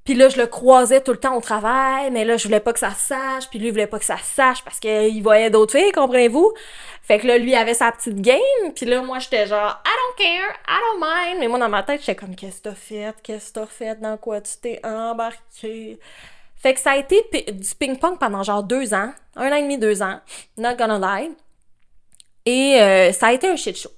[0.09, 2.73] Puis là, je le croisais tout le temps au travail, mais là, je voulais pas
[2.73, 5.91] que ça sache, puis lui, voulait pas que ça sache parce qu'il voyait d'autres filles,
[5.91, 6.51] comprenez-vous?
[7.03, 10.17] Fait que là, lui avait sa petite game, puis là, moi, j'étais genre, I don't
[10.17, 11.39] care, I don't mind.
[11.39, 13.13] Mais moi, dans ma tête, j'étais comme, qu'est-ce que t'as fait?
[13.21, 14.01] Qu'est-ce que t'as fait?
[14.01, 15.99] Dans quoi tu t'es embarqué?
[16.55, 19.77] Fait que ça a été du ping-pong pendant genre deux ans, un an et demi,
[19.77, 20.19] deux ans,
[20.57, 21.29] not gonna lie.
[22.47, 23.91] Et euh, ça a été un shit show.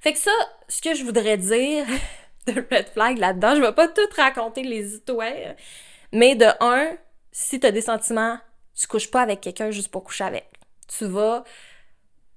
[0.00, 0.32] Fait que ça,
[0.66, 1.84] ce que je voudrais dire,
[2.46, 3.56] de red flag là-dedans.
[3.56, 5.54] Je vais pas tout raconter les histoires.
[6.12, 6.96] Mais de un,
[7.30, 8.38] si t'as des sentiments,
[8.74, 10.48] tu couches pas avec quelqu'un juste pour coucher avec.
[10.88, 11.44] Tu vas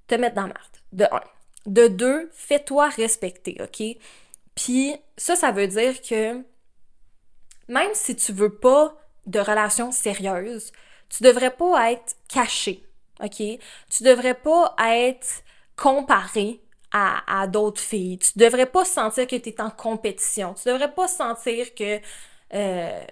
[0.07, 0.59] te mettre dans la merde.
[0.91, 1.23] De un.
[1.65, 3.83] De deux, fais-toi respecter, OK?
[4.53, 6.43] Puis ça, ça veut dire que
[7.67, 10.71] même si tu veux pas de relation sérieuse,
[11.09, 12.83] tu devrais pas être caché,
[13.21, 13.37] OK?
[13.37, 15.43] Tu devrais pas être
[15.75, 16.61] comparé
[16.97, 18.19] à, d'autres filles.
[18.19, 20.53] Tu devrais pas sentir que tu es en compétition.
[20.53, 21.99] Tu devrais pas sentir que,
[22.53, 23.03] euh,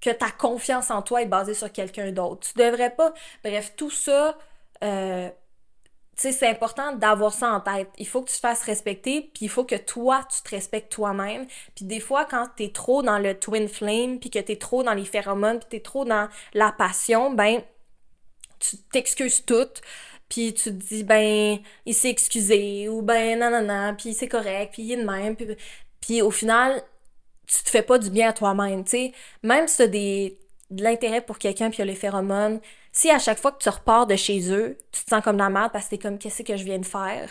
[0.00, 2.46] que ta confiance en toi est basée sur quelqu'un d'autre.
[2.52, 3.12] Tu devrais pas.
[3.42, 4.38] Bref, tout ça,
[4.84, 5.28] euh,
[6.14, 7.90] c'est important d'avoir ça en tête.
[7.98, 10.92] Il faut que tu te fasses respecter, puis il faut que toi, tu te respectes
[10.92, 11.46] toi-même.
[11.74, 14.94] Puis des fois, quand t'es trop dans le twin flame, puis que t'es trop dans
[14.94, 17.62] les phéromones, puis t'es trop dans la passion, ben,
[18.60, 19.82] tu t'excuses toutes
[20.28, 24.28] puis tu te dis ben il s'est excusé ou ben non non non puis c'est
[24.28, 25.46] correct puis il est de même puis,
[26.00, 26.82] puis au final
[27.48, 29.12] tu te fais pas du bien à toi-même, tu sais.
[29.42, 30.38] Même si t'as des,
[30.70, 32.60] de l'intérêt pour quelqu'un puis il y a les phéromones,
[32.92, 35.48] si à chaque fois que tu repars de chez eux, tu te sens comme la
[35.48, 37.30] merde parce que t'es comme qu'est-ce que je viens de faire,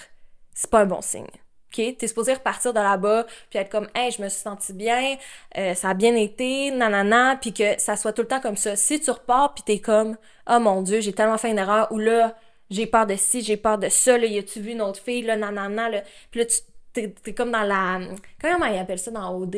[0.53, 1.27] c'est pas un bon signe.
[1.71, 1.97] OK?
[1.97, 5.17] T'es supposé repartir de là-bas puis être comme Hey, je me suis senti bien,
[5.57, 8.75] euh, ça a bien été, nanana, puis que ça soit tout le temps comme ça.
[8.75, 10.17] Si tu repars puis t'es comme
[10.49, 12.36] Oh mon Dieu, j'ai tellement fait une erreur ou là,
[12.69, 15.21] j'ai peur de ci, j'ai peur de ça, là, y a-tu vu une autre fille,
[15.21, 16.03] là, nanana, là.
[16.32, 16.58] Puis là, tu
[16.93, 17.99] t'es, comme dans la.
[18.41, 19.58] Comment il appelle ça dans OD?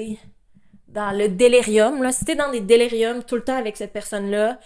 [0.88, 2.12] Dans le délirium, là.
[2.12, 4.60] Si t'es dans des déliriums tout le temps avec cette personne-là,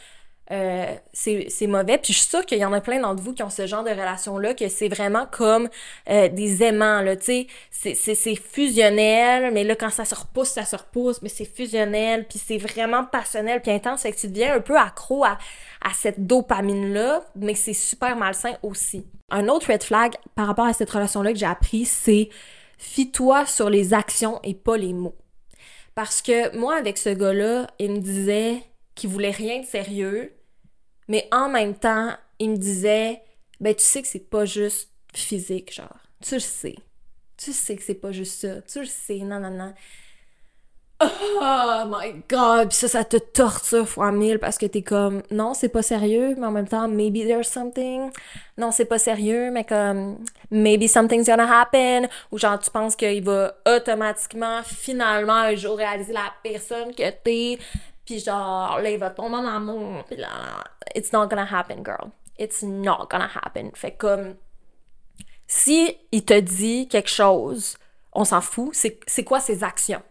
[0.52, 1.98] euh, c'est mauvais.
[1.98, 3.84] Puis je suis sûre qu'il y en a plein d'entre vous qui ont ce genre
[3.84, 5.70] de relation-là, que c'est vraiment comme
[6.10, 7.96] euh, des aimants, là, tu sais.
[7.96, 12.40] C'est fusionnel, mais là, quand ça se repousse, ça se repousse, mais c'est fusionnel, puis
[12.40, 15.38] c'est vraiment passionnel, puis intense, fait que tu deviens un peu accro à,
[15.82, 19.06] à cette dopamine-là, mais c'est super malsain aussi.
[19.30, 22.30] Un autre red flag par rapport à cette relation-là que j'ai appris, c'est
[22.78, 25.16] fie-toi sur les actions et pas les mots.
[25.96, 28.64] Parce que moi, avec ce gars-là, il me disait
[28.96, 30.34] qu'il voulait rien de sérieux,
[31.08, 33.22] mais en même temps, il me disait
[33.60, 35.98] ben tu sais que c'est pas juste physique, genre.
[36.22, 36.76] Tu le sais.
[37.38, 38.62] Tu sais que c'est pas juste ça.
[38.62, 39.74] Tu le sais, non, non, non.
[41.02, 42.70] Oh my god!
[42.70, 46.36] Puis ça, ça te torture fois mille parce que t'es comme, non, c'est pas sérieux,
[46.38, 48.12] mais en même temps, maybe there's something.
[48.58, 52.08] Non, c'est pas sérieux, mais comme, maybe something's gonna happen.
[52.32, 57.60] Ou genre, tu penses qu'il va automatiquement, finalement, un jour réaliser la personne que t'es.
[58.06, 60.04] Puis genre, là, il va tomber en amour.
[60.06, 60.64] Puis là,
[60.96, 62.12] it's not gonna happen, girl.
[62.38, 63.72] It's not gonna happen.
[63.76, 64.36] Fait comme,
[65.48, 67.78] si il te dit quelque chose,
[68.12, 70.02] on s'en fout, c'est quoi ses actions?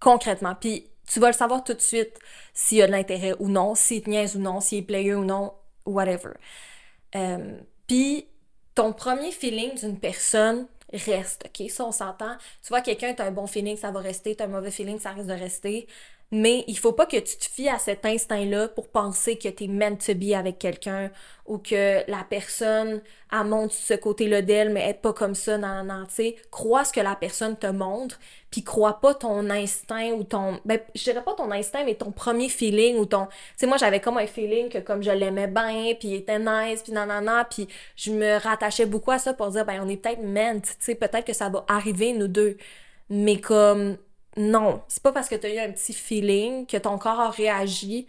[0.00, 0.54] Concrètement?
[0.54, 2.18] Puis tu vas le savoir tout de suite
[2.52, 5.14] s'il y a de l'intérêt ou non, s'il te niaise ou non, s'il est player
[5.14, 5.52] ou non,
[5.84, 6.32] whatever.
[7.14, 8.26] Euh, puis
[8.74, 11.70] ton premier feeling d'une personne reste, ok?
[11.70, 12.36] Ça, on s'entend.
[12.62, 15.10] Tu vois, quelqu'un, t'as un bon feeling, ça va rester, t'as un mauvais feeling, ça
[15.10, 15.86] risque de rester.
[16.36, 19.64] Mais il faut pas que tu te fies à cet instinct-là pour penser que tu
[19.64, 21.12] es meant to be avec quelqu'un
[21.46, 25.84] ou que la personne a montre ce côté-là d'elle, mais elle pas comme ça, non,
[25.84, 26.36] non, tu sais.
[26.50, 28.18] Crois ce que la personne te montre,
[28.50, 30.58] puis crois pas ton instinct ou ton...
[30.64, 33.26] Ben, je dirais pas ton instinct, mais ton premier feeling ou ton...
[33.26, 36.40] Tu sais, moi, j'avais comme un feeling que comme je l'aimais bien, puis il était
[36.40, 39.98] nice, puis nanana, puis je me rattachais beaucoup à ça pour dire, ben, on est
[39.98, 42.56] peut-être meant, tu sais, peut-être que ça va arriver, nous deux.
[43.08, 43.98] Mais comme
[44.36, 47.30] non, c'est pas parce que tu as eu un petit feeling que ton corps a
[47.30, 48.06] réagi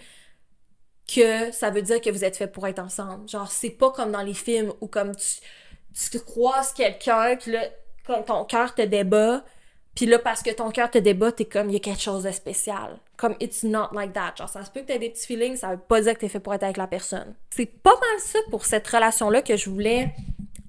[1.08, 3.30] que ça veut dire que vous êtes fait pour être ensemble.
[3.30, 7.62] Genre, c'est pas comme dans les films où comme tu, tu croises quelqu'un, puis là,
[8.06, 9.44] comme ton cœur te débat,
[9.96, 12.24] puis là, parce que ton cœur te débat, t'es comme, il y a quelque chose
[12.24, 13.00] de spécial.
[13.16, 14.34] Comme, it's not like that.
[14.38, 16.42] Genre, ça se peut que des petits feelings, ça veut pas dire que t'es fait
[16.42, 17.34] pour être avec la personne.
[17.50, 20.14] C'est pas mal ça pour cette relation-là que je voulais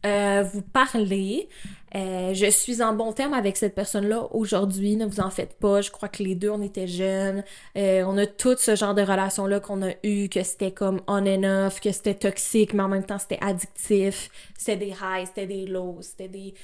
[0.05, 1.49] euh, vous parler.
[1.97, 5.81] Euh, je suis en bon terme avec cette personne-là aujourd'hui, ne vous en faites pas.
[5.81, 7.43] Je crois que les deux, on était jeunes.
[7.77, 11.27] Euh, on a tout ce genre de relation-là qu'on a eu, que c'était comme on
[11.27, 14.31] and off, que c'était toxique, mais en même temps, c'était addictif.
[14.59, 16.55] C'était des highs, c'était des lows, c'était des...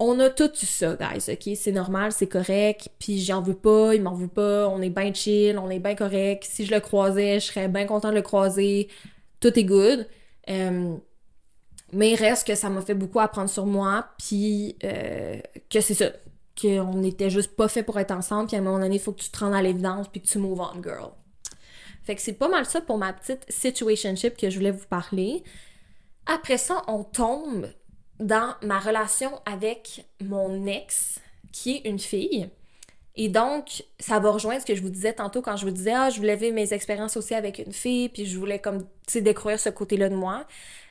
[0.00, 1.56] On a tout ça, guys, ok?
[1.56, 5.12] C'est normal, c'est correct, puis j'en veux pas, il m'en veut pas, on est bien
[5.12, 6.44] chill, on est bien correct.
[6.48, 8.88] Si je le croisais, je serais bien content de le croiser.
[9.40, 10.06] Tout est good.
[10.48, 10.96] Euh,
[11.92, 16.10] mais reste que ça m'a fait beaucoup apprendre sur moi, puis euh, que c'est ça,
[16.60, 19.12] qu'on n'était juste pas fait pour être ensemble, puis à un moment donné, il faut
[19.12, 21.10] que tu te rendes à l'évidence, puis que tu move on, girl.
[22.04, 25.42] Fait que c'est pas mal ça pour ma petite situationship que je voulais vous parler.
[26.26, 27.68] Après ça, on tombe
[28.18, 31.20] dans ma relation avec mon ex,
[31.52, 32.48] qui est une fille.
[33.20, 35.92] Et donc, ça va rejoindre ce que je vous disais tantôt quand je vous disais,
[35.92, 38.88] ah, je voulais vivre mes expériences aussi avec une fille, puis je voulais comme, tu
[39.08, 40.46] sais, découvrir ce côté-là de moi.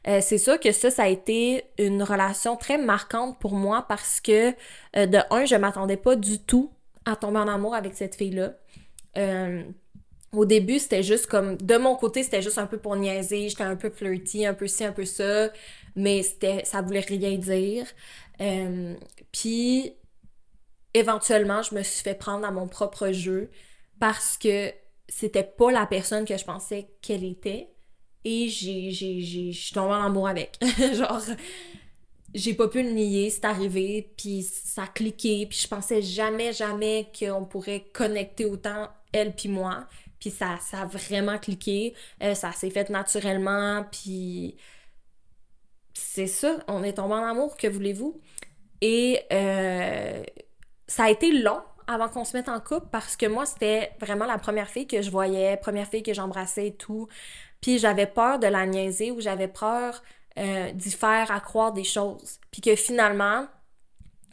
[0.08, 4.22] Euh, c'est sûr que ça, ça a été une relation très marquante pour moi parce
[4.22, 4.54] que,
[4.96, 6.72] euh, de un, je m'attendais pas du tout
[7.06, 8.54] à tomber en amour avec cette fille-là.
[9.18, 9.64] Euh,
[10.34, 13.64] au début, c'était juste comme, de mon côté, c'était juste un peu pour niaiser, j'étais
[13.64, 15.50] un peu flirty, un peu ci, un peu ça,
[15.96, 17.88] mais c'était, ça voulait rien dire.
[19.32, 19.94] Puis,
[20.94, 23.50] éventuellement, je me suis fait prendre à mon propre jeu
[24.00, 24.72] parce que
[25.10, 27.70] c'était pas la personne que je pensais qu'elle était.
[28.30, 30.58] Et j'ai, j'ai, j'ai, je suis tombée en amour avec.
[30.94, 31.22] Genre,
[32.34, 36.52] j'ai pas pu le nier, c'est arrivé, puis ça a cliqué, puis je pensais jamais,
[36.52, 39.88] jamais qu'on pourrait connecter autant elle puis moi.
[40.20, 44.58] Puis ça, ça a vraiment cliqué, euh, ça s'est fait naturellement, puis
[45.94, 48.20] c'est ça, on est tombé en amour, que voulez-vous?
[48.82, 50.22] Et euh,
[50.86, 54.26] ça a été long avant qu'on se mette en couple parce que moi, c'était vraiment
[54.26, 57.08] la première fille que je voyais, première fille que j'embrassais et tout.
[57.62, 60.02] Puis j'avais peur de la niaiser ou j'avais peur
[60.38, 62.40] euh, d'y faire accroire des choses.
[62.52, 63.48] Puis que finalement,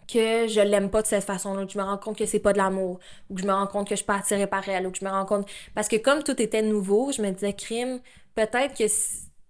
[0.07, 2.53] que je l'aime pas de cette façon-là, que je me rends compte que c'est pas
[2.53, 2.99] de l'amour,
[3.31, 4.99] ou que je me rends compte que je suis pas attirée par elle, ou que
[4.99, 5.49] je me rends compte...
[5.75, 8.01] Parce que comme tout était nouveau, je me disais, crime,
[8.35, 8.85] peut-être que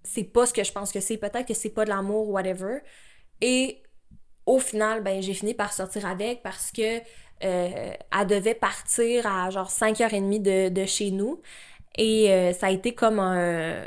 [0.05, 2.79] c'est pas ce que je pense que c'est, peut-être que c'est pas de l'amour, whatever.
[3.41, 3.83] Et
[4.47, 6.99] au final, ben, j'ai fini par sortir avec parce que
[7.43, 11.41] euh, elle devait partir à genre 5h30 de, de chez nous.
[11.97, 13.87] Et euh, ça a été comme un...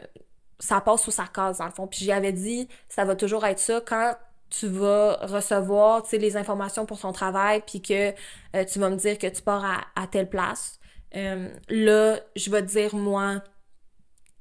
[0.60, 1.88] Ça passe ou ça casse, dans le fond.
[1.88, 3.82] Puis j'avais dit, ça va toujours être ça.
[3.86, 4.15] Quand
[4.50, 8.12] tu vas recevoir, tu sais, les informations pour ton travail, puis que
[8.56, 9.63] euh, tu vas me dire que tu pars
[9.96, 10.80] à, telle place,
[11.13, 13.43] là, je vais te dire, moi,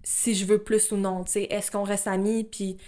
[0.03, 2.79] si je veux plus ou non, tu sais, est-ce qu'on reste amis, puis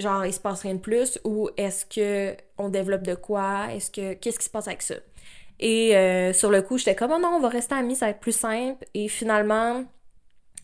[0.00, 1.18] genre il se passe rien de plus?
[1.24, 3.72] Ou est-ce que on développe de quoi?
[3.72, 4.96] Est-ce que qu'est-ce qui se passe avec ça?
[5.58, 8.10] Et euh, sur le coup j'étais comme oh non on va rester amis ça va
[8.10, 9.84] être plus simple et finalement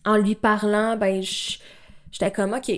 [0.05, 2.73] en lui parlant ben j'étais comme ok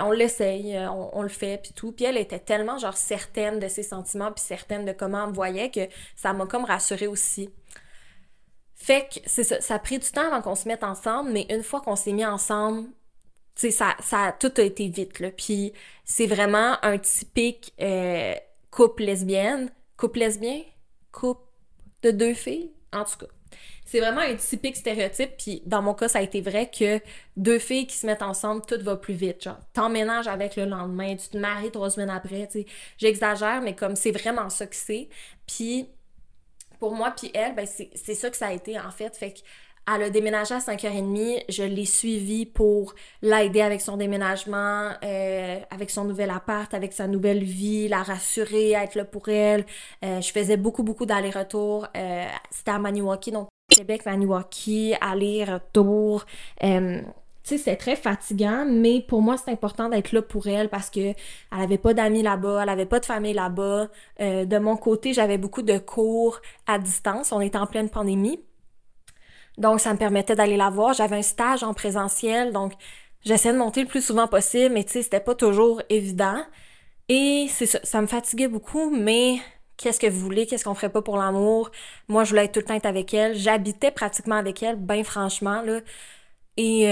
[0.00, 3.68] on l'essaye euh, on, le fait puis tout puis elle était tellement genre certaine de
[3.68, 7.50] ses sentiments puis certaine de comment on me voyait que ça m'a comme rassurée aussi
[8.74, 11.46] fait que c'est ça ça a pris du temps avant qu'on se mette ensemble mais
[11.50, 12.88] une fois qu'on s'est mis ensemble
[13.56, 15.30] tu sais, ça, ça, tout a été vite, là.
[15.30, 15.72] Puis
[16.04, 18.34] c'est vraiment un typique euh,
[18.70, 19.70] couple lesbienne.
[19.96, 20.60] Couple lesbien?
[21.18, 21.40] Couple
[22.02, 22.70] de deux filles?
[22.92, 23.26] En tout cas.
[23.86, 27.00] C'est vraiment un typique stéréotype, puis dans mon cas, ça a été vrai que
[27.36, 29.44] deux filles qui se mettent ensemble, tout va plus vite.
[29.44, 32.66] Genre, t'emménages avec le lendemain, tu te maries trois semaines après, tu.
[32.98, 35.08] J'exagère, mais comme c'est vraiment ça que c'est.
[35.46, 35.88] Puis
[36.80, 39.16] pour moi, puis elle, ben c'est ça que ça a été, en fait.
[39.94, 41.44] Elle a déménagé à 5h30.
[41.48, 47.06] Je l'ai suivie pour l'aider avec son déménagement, euh, avec son nouvel appart, avec sa
[47.06, 49.64] nouvelle vie, la rassurer, être là pour elle.
[50.04, 51.86] Euh, je faisais beaucoup, beaucoup d'allers-retours.
[51.96, 56.24] Euh, c'était à Maniwaki, donc Québec, Maniwaki, aller-retour.
[56.60, 56.68] tu
[57.44, 61.00] sais, c'est très fatigant, mais pour moi, c'est important d'être là pour elle parce que
[61.00, 61.14] elle
[61.52, 63.88] avait pas d'amis là-bas, elle avait pas de famille là-bas.
[64.18, 67.30] de mon côté, j'avais beaucoup de cours à distance.
[67.30, 68.40] On était en pleine pandémie.
[69.58, 70.92] Donc, ça me permettait d'aller la voir.
[70.94, 72.72] J'avais un stage en présentiel, donc
[73.24, 76.42] j'essayais de monter le plus souvent possible, mais tu sais, c'était pas toujours évident.
[77.08, 79.36] Et c'est ça, ça me fatiguait beaucoup, mais
[79.76, 81.70] qu'est-ce que vous voulez, qu'est-ce qu'on ferait pas pour l'amour?
[82.08, 83.36] Moi, je voulais être tout le temps avec elle.
[83.36, 85.80] J'habitais pratiquement avec elle, bien franchement, là.
[86.56, 86.86] Et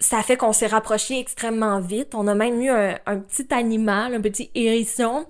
[0.00, 2.14] ça fait qu'on s'est rapprochés extrêmement vite.
[2.14, 5.26] On a même eu un, un, petit animal, un petit hérisson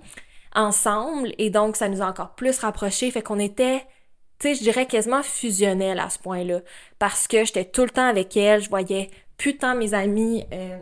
[0.55, 3.85] ensemble, et donc ça nous a encore plus rapprochés, fait qu'on était
[4.43, 6.61] je dirais quasiment fusionnel à ce point-là.
[6.99, 10.45] Parce que j'étais tout le temps avec elle, je voyais putain mes amis.
[10.51, 10.77] Euh,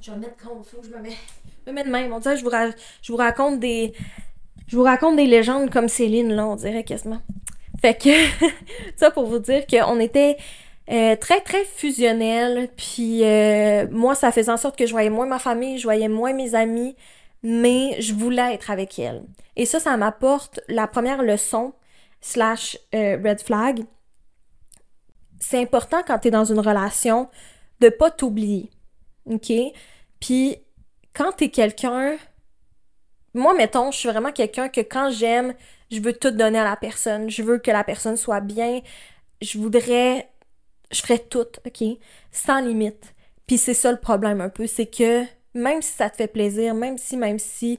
[0.00, 1.16] je vais mettre quand faut que je me mets.
[1.64, 2.12] Je me mets de même.
[2.12, 2.50] On dirait, je vous,
[3.02, 3.92] je vous raconte des.
[4.66, 7.20] Je vous raconte des légendes comme Céline, là, on dirait quasiment.
[7.80, 8.10] Fait que,
[8.96, 10.36] ça pour vous dire qu'on était
[10.90, 12.68] euh, très, très fusionnel.
[12.76, 16.08] Puis euh, moi, ça faisait en sorte que je voyais moins ma famille, je voyais
[16.08, 16.96] moins mes amis,
[17.42, 19.22] mais je voulais être avec elle.
[19.56, 21.72] Et ça, ça m'apporte la première leçon
[22.20, 23.84] slash euh, red flag,
[25.40, 27.28] c'est important quand tu es dans une relation
[27.80, 28.70] de pas t'oublier.
[29.26, 29.52] OK?
[30.20, 30.56] Puis
[31.12, 32.16] quand tu es quelqu'un
[33.36, 35.54] moi mettons, je suis vraiment quelqu'un que quand j'aime,
[35.90, 38.80] je veux tout donner à la personne, je veux que la personne soit bien,
[39.42, 40.28] je voudrais
[40.90, 41.84] je ferais tout, OK?
[42.30, 43.14] Sans limite.
[43.46, 45.24] Puis c'est ça le problème un peu, c'est que
[45.54, 47.78] même si ça te fait plaisir, même si même si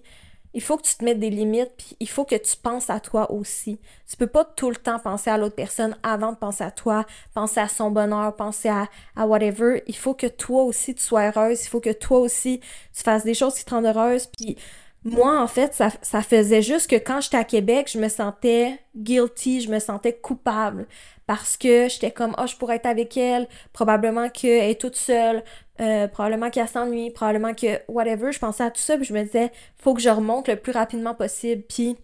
[0.57, 2.99] il faut que tu te mettes des limites, puis il faut que tu penses à
[2.99, 3.79] toi aussi.
[4.09, 7.05] Tu peux pas tout le temps penser à l'autre personne avant de penser à toi,
[7.35, 9.83] penser à son bonheur, penser à, à whatever.
[9.85, 12.59] Il faut que toi aussi tu sois heureuse, il faut que toi aussi
[12.91, 14.57] tu fasses des choses qui te rendent heureuse, puis
[15.03, 18.79] moi, en fait, ça, ça faisait juste que quand j'étais à Québec, je me sentais
[18.95, 20.87] guilty, je me sentais coupable
[21.27, 25.43] parce que j'étais comme, oh, je pourrais être avec elle, probablement qu'elle est toute seule,
[25.79, 28.31] euh, probablement qu'elle s'ennuie, probablement que whatever.
[28.31, 30.71] Je pensais à tout ça, puis je me disais, faut que je remonte le plus
[30.71, 31.63] rapidement possible.
[31.67, 31.97] Puis,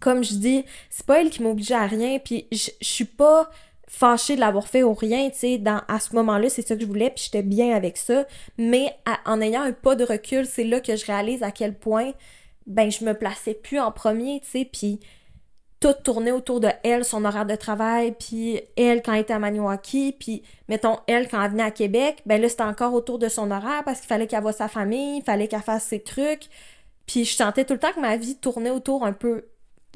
[0.00, 3.50] comme je dis, c'est pas elle qui m'obligeait à rien, puis je suis pas
[3.88, 6.86] fâchée de l'avoir fait ou rien, tu sais, à ce moment-là, c'est ça que je
[6.86, 8.26] voulais, puis j'étais bien avec ça.
[8.58, 12.12] Mais en ayant un pas de recul, c'est là que je réalise à quel point,
[12.66, 15.00] ben, je me plaçais plus en premier, tu sais, puis
[15.80, 19.38] tout tournait autour de elle, son horaire de travail, puis elle quand elle était à
[19.38, 23.28] Maniwaki, puis mettons elle quand elle venait à Québec, ben là c'était encore autour de
[23.28, 26.48] son horaire parce qu'il fallait qu'elle voie sa famille, il fallait qu'elle fasse ses trucs.
[27.06, 29.46] Puis je sentais tout le temps que ma vie tournait autour un peu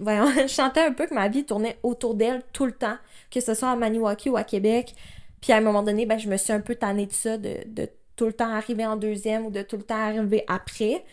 [0.00, 2.96] voyons, je sentais un peu que ma vie tournait autour d'elle tout le temps,
[3.30, 4.94] que ce soit à Maniwaki ou à Québec.
[5.40, 7.59] Puis à un moment donné, ben je me suis un peu tannée de ça, de,
[7.66, 11.05] de tout le temps arriver en deuxième ou de tout le temps arriver après.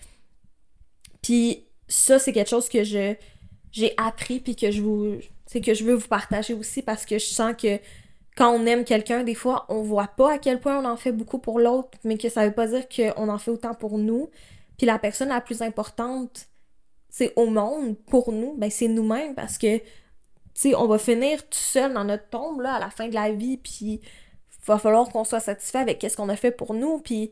[1.21, 3.15] Puis ça, c'est quelque chose que je
[3.75, 7.19] j'ai appris puis que je vous c'est que je veux vous partager aussi parce que
[7.19, 7.79] je sens que
[8.35, 11.11] quand on aime quelqu'un, des fois, on voit pas à quel point on en fait
[11.11, 14.29] beaucoup pour l'autre, mais que ça veut pas dire qu'on en fait autant pour nous.
[14.77, 16.49] Puis la personne la plus importante
[17.15, 19.77] c'est au monde, pour nous, ben c'est nous-mêmes parce que,
[20.53, 23.31] tu on va finir tout seul dans notre tombe, là, à la fin de la
[23.31, 24.01] vie, puis
[24.65, 27.31] va falloir qu'on soit satisfait avec qu'est-ce qu'on a fait pour nous, puis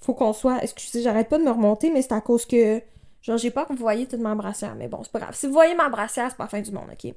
[0.00, 0.60] faut qu'on soit...
[0.64, 2.82] Excusez, j'arrête pas de me remonter, mais c'est à cause que...
[3.22, 5.34] Genre, j'ai pas que vous voyez toute ma brassière, mais bon, c'est pas grave.
[5.34, 7.14] Si vous voyez ma brassière, c'est pas la fin du monde, OK?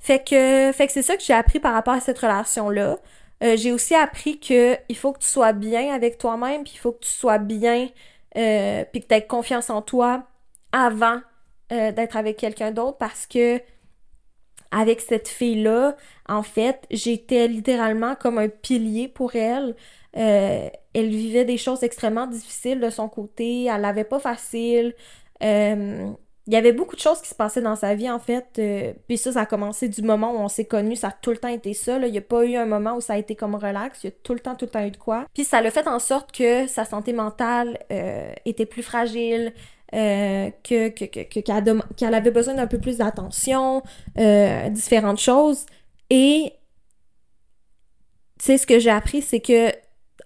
[0.00, 2.98] Fait que, fait que c'est ça que j'ai appris par rapport à cette relation-là.
[3.42, 6.78] Euh, j'ai aussi appris que il faut que tu sois bien avec toi-même, puis il
[6.78, 7.88] faut que tu sois bien,
[8.36, 10.24] euh, puis que tu aies confiance en toi
[10.72, 11.20] avant
[11.72, 13.60] euh, d'être avec quelqu'un d'autre parce que
[14.72, 15.96] avec cette fille-là,
[16.28, 19.74] en fait, j'étais littéralement comme un pilier pour elle.
[20.16, 24.94] Euh, elle vivait des choses extrêmement difficiles de son côté, elle l'avait pas facile.
[25.42, 26.10] Euh,
[26.46, 28.46] il y avait beaucoup de choses qui se passaient dans sa vie, en fait.
[28.58, 30.96] Euh, puis ça, ça a commencé du moment où on s'est connus.
[30.96, 31.98] Ça a tout le temps été ça.
[31.98, 34.02] Il n'y a pas eu un moment où ça a été comme relax.
[34.02, 35.26] Il y a tout le temps, tout le temps eu de quoi.
[35.32, 37.78] Puis ça l'a fait en sorte que sa santé mentale
[38.44, 39.52] était plus fragile.
[39.92, 43.82] que, qu'elle, avait besoin d'un peu plus d'attention,
[44.16, 45.66] différentes choses.
[46.08, 46.52] Et,
[48.40, 49.70] tu sais, ce que j'ai appris, c'est que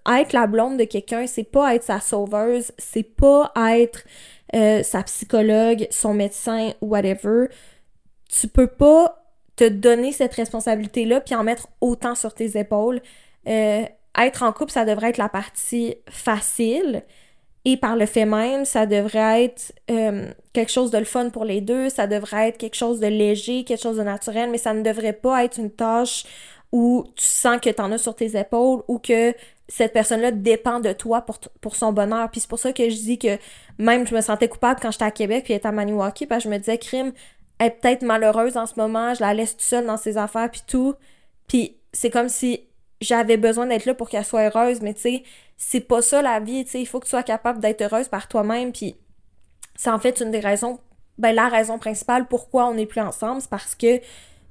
[0.07, 4.03] être la blonde de quelqu'un, c'est pas être sa sauveuse, c'est pas être
[4.55, 7.47] euh, sa psychologue, son médecin, whatever.
[8.29, 9.25] Tu peux pas
[9.55, 13.01] te donner cette responsabilité-là puis en mettre autant sur tes épaules.
[13.47, 13.85] Euh,
[14.17, 17.03] être en couple, ça devrait être la partie facile.
[17.67, 21.61] Et par le fait même, ça devrait être euh, quelque chose de fun pour les
[21.61, 24.83] deux, ça devrait être quelque chose de léger, quelque chose de naturel, mais ça ne
[24.83, 26.25] devrait pas être une tâche
[26.75, 29.33] où tu sens que tu en as sur tes épaules ou que
[29.69, 31.25] cette personne-là dépend de toi
[31.61, 32.29] pour, son bonheur.
[32.29, 33.37] Puis c'est pour ça que je dis que
[33.77, 36.53] même je me sentais coupable quand j'étais à Québec puis à Maniwaki parce que je
[36.53, 37.13] me disais, crime,
[37.59, 40.51] elle est peut-être malheureuse en ce moment, je la laisse toute seule dans ses affaires
[40.51, 40.95] puis tout.
[41.47, 42.67] Puis c'est comme si
[42.99, 45.23] j'avais besoin d'être là pour qu'elle soit heureuse, mais tu sais,
[45.55, 48.09] c'est pas ça la vie, tu sais, il faut que tu sois capable d'être heureuse
[48.09, 48.97] par toi-même, puis
[49.75, 50.79] c'est en fait une des raisons,
[51.17, 54.01] ben la raison principale pourquoi on n'est plus ensemble, c'est parce que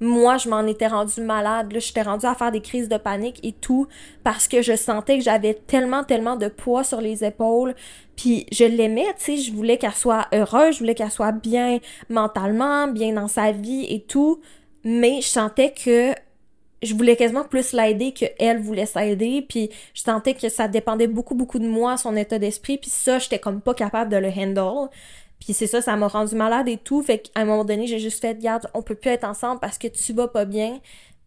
[0.01, 1.73] moi, je m'en étais rendue malade.
[1.73, 3.87] Là, j'étais rendue à faire des crises de panique et tout
[4.23, 7.75] parce que je sentais que j'avais tellement, tellement de poids sur les épaules.
[8.17, 11.79] Puis je l'aimais, tu sais, je voulais qu'elle soit heureuse, je voulais qu'elle soit bien
[12.09, 14.41] mentalement, bien dans sa vie et tout.
[14.85, 16.13] Mais je sentais que
[16.83, 19.45] je voulais quasiment plus l'aider qu'elle voulait s'aider.
[19.49, 22.79] Puis je sentais que ça dépendait beaucoup, beaucoup de moi, son état d'esprit.
[22.79, 24.91] Puis ça, j'étais comme pas capable de le handle.
[25.41, 27.03] Puis c'est ça, ça m'a rendu malade et tout.
[27.03, 29.79] Fait qu'à un moment donné, j'ai juste fait, regarde, on peut plus être ensemble parce
[29.79, 30.81] que tu vas pas bien.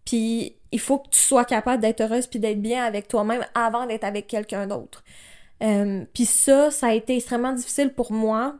[0.05, 3.85] Puis il faut que tu sois capable d'être heureuse puis d'être bien avec toi-même avant
[3.85, 5.03] d'être avec quelqu'un d'autre.
[5.63, 8.55] Euh, puis ça, ça a été extrêmement difficile pour moi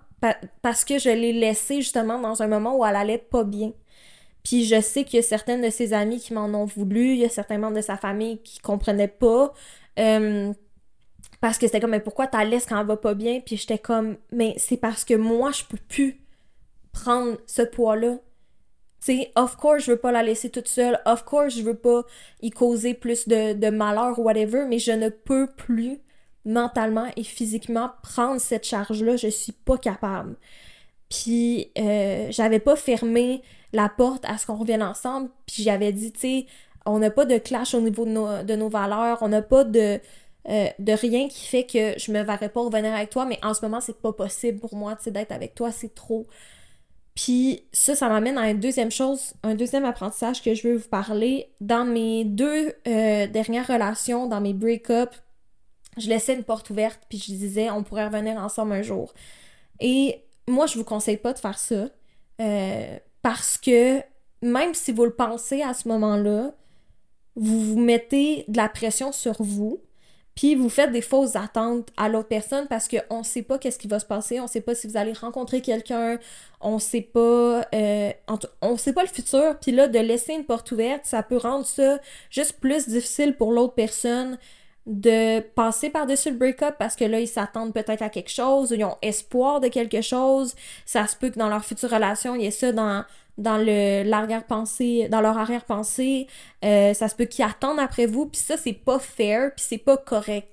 [0.62, 3.72] parce que je l'ai laissé justement dans un moment où elle allait pas bien.
[4.44, 7.18] Puis je sais qu'il y a certaines de ses amies qui m'en ont voulu, il
[7.18, 9.54] y a certains membres de sa famille qui comprenaient pas.
[10.00, 10.54] Euh,
[11.40, 13.40] parce que c'était comme, mais pourquoi t'as laisse quand elle va pas bien?
[13.40, 16.20] Puis j'étais comme, mais c'est parce que moi, je peux plus
[16.92, 18.18] prendre ce poids-là.
[19.06, 21.00] Tu sais, of course, je veux pas la laisser toute seule.
[21.06, 22.04] Of course, je veux pas
[22.42, 26.00] y causer plus de, de malheur ou whatever, mais je ne peux plus
[26.46, 29.18] mentalement et physiquement prendre cette charge-là.
[29.18, 30.36] Je suis pas capable.
[31.10, 35.30] Puis euh, j'avais pas fermé la porte à ce qu'on revienne ensemble.
[35.46, 36.46] Puis j'avais dit, tu sais,
[36.86, 39.20] on n'a pas de clash au niveau de nos, de nos valeurs.
[39.22, 40.00] On n'a pas de
[40.50, 43.54] euh, de rien qui fait que je me verrais pas revenir avec toi, mais en
[43.54, 46.26] ce moment, c'est pas possible pour moi, d'être avec toi, c'est trop.
[47.16, 50.88] Puis ça, ça m'amène à une deuxième chose, un deuxième apprentissage que je veux vous
[50.88, 51.50] parler.
[51.60, 55.22] Dans mes deux euh, dernières relations, dans mes break-ups,
[55.98, 59.14] je laissais une porte ouverte, puis je disais, on pourrait revenir ensemble un jour.
[59.80, 61.90] Et moi, je vous conseille pas de faire ça,
[62.40, 64.00] euh, parce que
[64.42, 66.52] même si vous le pensez à ce moment-là,
[67.36, 69.82] vous vous mettez de la pression sur vous,
[70.38, 73.88] puis vous faites des fausses attentes à l'autre personne parce qu'on sait pas qu'est-ce qui
[73.88, 76.20] va se passer, on sait pas si vous allez rencontrer quelqu'un,
[76.62, 78.12] on sait pas euh,
[78.62, 81.66] on sait pas le futur, puis là de laisser une porte ouverte, ça peut rendre
[81.66, 84.38] ça juste plus difficile pour l'autre personne
[84.86, 88.86] de passer par-dessus le break-up parce que là, ils s'attendent peut-être à quelque chose, ils
[88.86, 90.56] ont espoir de quelque chose.
[90.86, 93.04] Ça se peut que dans leur future relation, il y ait ça dans,
[93.38, 96.28] dans le l'arrière-pensée, dans leur arrière-pensée.
[96.66, 99.78] Euh, ça se peut qu'ils attendent après vous, puis ça, c'est pas fair, puis c'est
[99.78, 100.50] pas correct.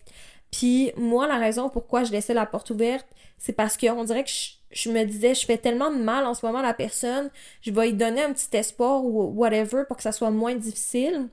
[0.50, 3.06] Puis moi, la raison pourquoi je laissais la porte ouverte,
[3.38, 4.30] c'est parce qu'on dirait que
[4.70, 7.30] je, me disais, je fais tellement de mal en ce moment à la personne,
[7.62, 11.28] je vais lui donner un petit espoir ou whatever pour que ça soit moins difficile.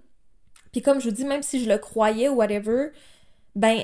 [0.72, 2.90] Puis comme je vous dis, même si je le croyais ou whatever,
[3.56, 3.84] ben,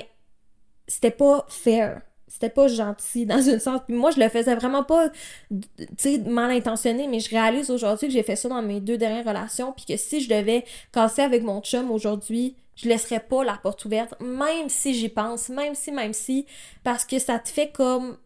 [0.88, 2.02] c'était pas fair.
[2.28, 3.80] C'était pas gentil dans une sens.
[3.86, 5.08] Puis moi, je le faisais vraiment pas,
[5.50, 5.66] tu
[5.96, 9.24] sais, mal intentionné, mais je réalise aujourd'hui que j'ai fait ça dans mes deux dernières
[9.24, 13.58] relations, puis que si je devais casser avec mon chum aujourd'hui, je laisserais pas la
[13.60, 16.46] porte ouverte, même si j'y pense, même si, même si,
[16.84, 18.18] parce que ça te fait comme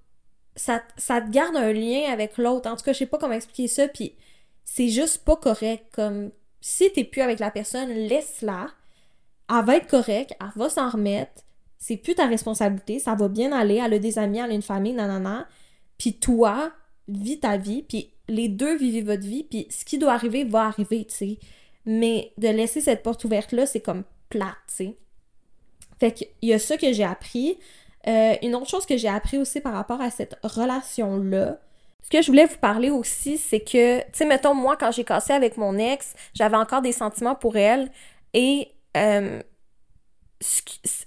[0.57, 2.69] ça, ça te garde un lien avec l'autre.
[2.69, 4.15] En tout cas, je sais pas comment expliquer ça, puis
[4.65, 5.87] c'est juste pas correct.
[5.93, 6.31] Comme,
[6.61, 8.69] si t'es plus avec la personne, laisse-la.
[9.51, 11.43] Elle va être correcte, elle va s'en remettre.
[11.83, 13.83] C'est plus ta responsabilité, ça va bien aller.
[13.85, 15.49] Elle a des amis, elle a une famille, nanana.
[15.99, 16.71] Puis toi,
[17.09, 20.67] vis ta vie, puis les deux vivez votre vie, puis ce qui doit arriver va
[20.67, 21.39] arriver, tu sais.
[21.85, 24.97] Mais de laisser cette porte ouverte-là, c'est comme plate, tu sais.
[25.99, 27.59] Fait qu'il y a ça que j'ai appris.
[28.07, 31.59] Euh, une autre chose que j'ai appris aussi par rapport à cette relation-là,
[32.05, 35.03] ce que je voulais vous parler aussi, c'est que, tu sais, mettons, moi, quand j'ai
[35.03, 37.91] cassé avec mon ex, j'avais encore des sentiments pour elle
[38.35, 39.43] et euh,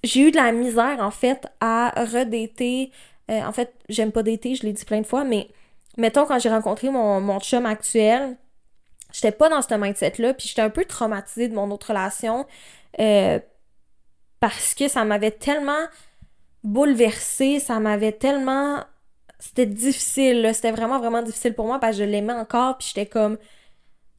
[0.04, 2.92] j'ai eu de la misère, en fait, à redater.
[3.30, 5.50] Euh, en fait, j'aime pas dater, je l'ai dit plein de fois, mais
[5.98, 8.38] mettons, quand j'ai rencontré mon, mon chum actuel,
[9.12, 12.46] j'étais pas dans ce mindset-là, puis j'étais un peu traumatisée de mon autre relation
[14.40, 15.88] parce que ça m'avait tellement
[16.64, 18.84] bouleversée, ça m'avait tellement...
[19.40, 23.08] C'était difficile, c'était vraiment, vraiment difficile pour moi parce que je l'aimais encore, puis j'étais
[23.08, 23.38] comme...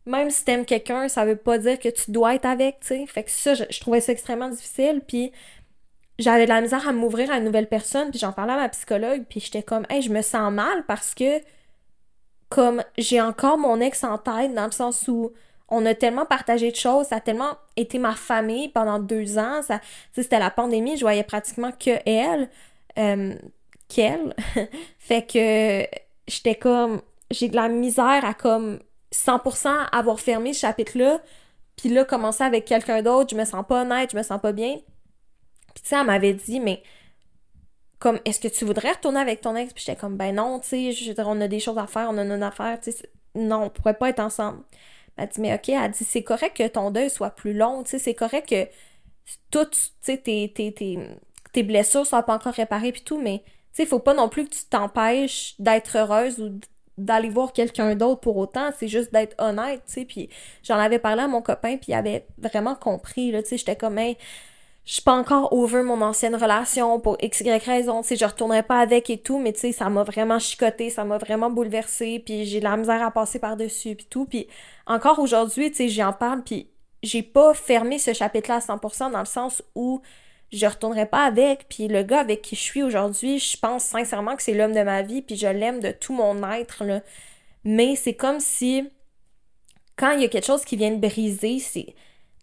[0.06, 3.06] Même si t'aimes quelqu'un, ça veut pas dire que tu dois être avec, tu sais.
[3.06, 5.32] Fait que ça, je, trouvais ça extrêmement difficile, puis
[6.18, 8.68] j'avais de la misère à m'ouvrir à une nouvelle personne, puis j'en parlais à ma
[8.68, 11.40] psychologue, puis j'étais comme, hey, je me sens mal parce que,
[12.48, 15.32] comme, j'ai encore mon ex en tête, dans le sens où
[15.68, 19.62] on a tellement partagé de choses, ça a tellement été ma famille pendant deux ans.
[19.62, 19.80] Ça,
[20.12, 22.48] c'était la pandémie, je voyais pratiquement que elle,
[22.98, 23.34] euh,
[23.88, 24.34] qu'elle.
[24.98, 25.98] fait que
[26.28, 28.78] j'étais comme, j'ai de la misère à comme
[29.16, 31.20] 100% avoir fermé ce chapitre-là,
[31.76, 34.52] puis là, commencer avec quelqu'un d'autre, je me sens pas honnête, je me sens pas
[34.52, 34.76] bien.
[35.74, 36.82] Puis tu sais, elle m'avait dit, mais
[37.98, 39.72] comme, est-ce que tu voudrais retourner avec ton ex?
[39.72, 42.24] Puis j'étais comme, ben non, tu sais, on a des choses à faire, on a
[42.24, 44.62] une affaire, tu sais, non, on pourrait pas être ensemble.
[45.16, 47.90] Elle dit, mais ok, elle dit, c'est correct que ton deuil soit plus long, tu
[47.90, 48.68] sais, c'est correct que
[49.50, 50.98] toutes, tu sais, tes, tes, tes,
[51.52, 54.44] tes, blessures soient pas encore réparées puis tout, mais, tu sais, faut pas non plus
[54.46, 56.60] que tu t'empêches d'être heureuse ou
[56.98, 60.30] d'aller voir quelqu'un d'autre pour autant, c'est juste d'être honnête, tu sais, puis
[60.62, 63.76] j'en avais parlé à mon copain, puis il avait vraiment compris, là, tu sais, j'étais
[63.76, 64.16] comme, hey,
[64.86, 68.62] je suis pas encore over mon ancienne relation pour x, raison, tu sais, je retournerai
[68.62, 72.22] pas avec et tout, mais tu sais, ça m'a vraiment chicoté, ça m'a vraiment bouleversé,
[72.24, 74.46] puis j'ai la misère à passer par-dessus, puis tout, puis
[74.86, 76.70] encore aujourd'hui, tu sais, j'en parle, puis
[77.02, 80.00] j'ai pas fermé ce chapitre-là à 100% dans le sens où
[80.52, 84.36] je retournerai pas avec, puis le gars avec qui je suis aujourd'hui, je pense sincèrement
[84.36, 86.82] que c'est l'homme de ma vie, puis je l'aime de tout mon être.
[87.64, 88.88] Mais c'est comme si,
[89.96, 91.94] quand il y a quelque chose qui vient de briser, c'est...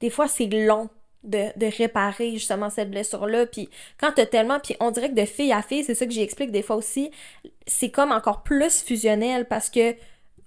[0.01, 0.89] Des fois, c'est long
[1.23, 3.45] de, de, réparer justement cette blessure-là.
[3.45, 6.11] Puis quand t'as tellement, puis on dirait que de fille à fille, c'est ça que
[6.11, 7.11] j'explique des fois aussi,
[7.65, 9.95] c'est comme encore plus fusionnel parce que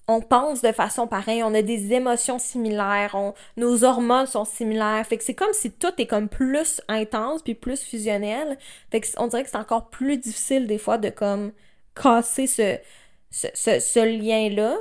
[0.09, 3.17] on pense de façon pareille, on a des émotions similaires,
[3.57, 5.05] nos hormones sont similaires.
[5.07, 8.57] Fait que c'est comme si tout est comme plus intense puis plus fusionnel.
[8.91, 11.53] Fait que on dirait que c'est encore plus difficile des fois de comme
[11.95, 12.79] casser ce,
[13.31, 14.77] ce, lien-là.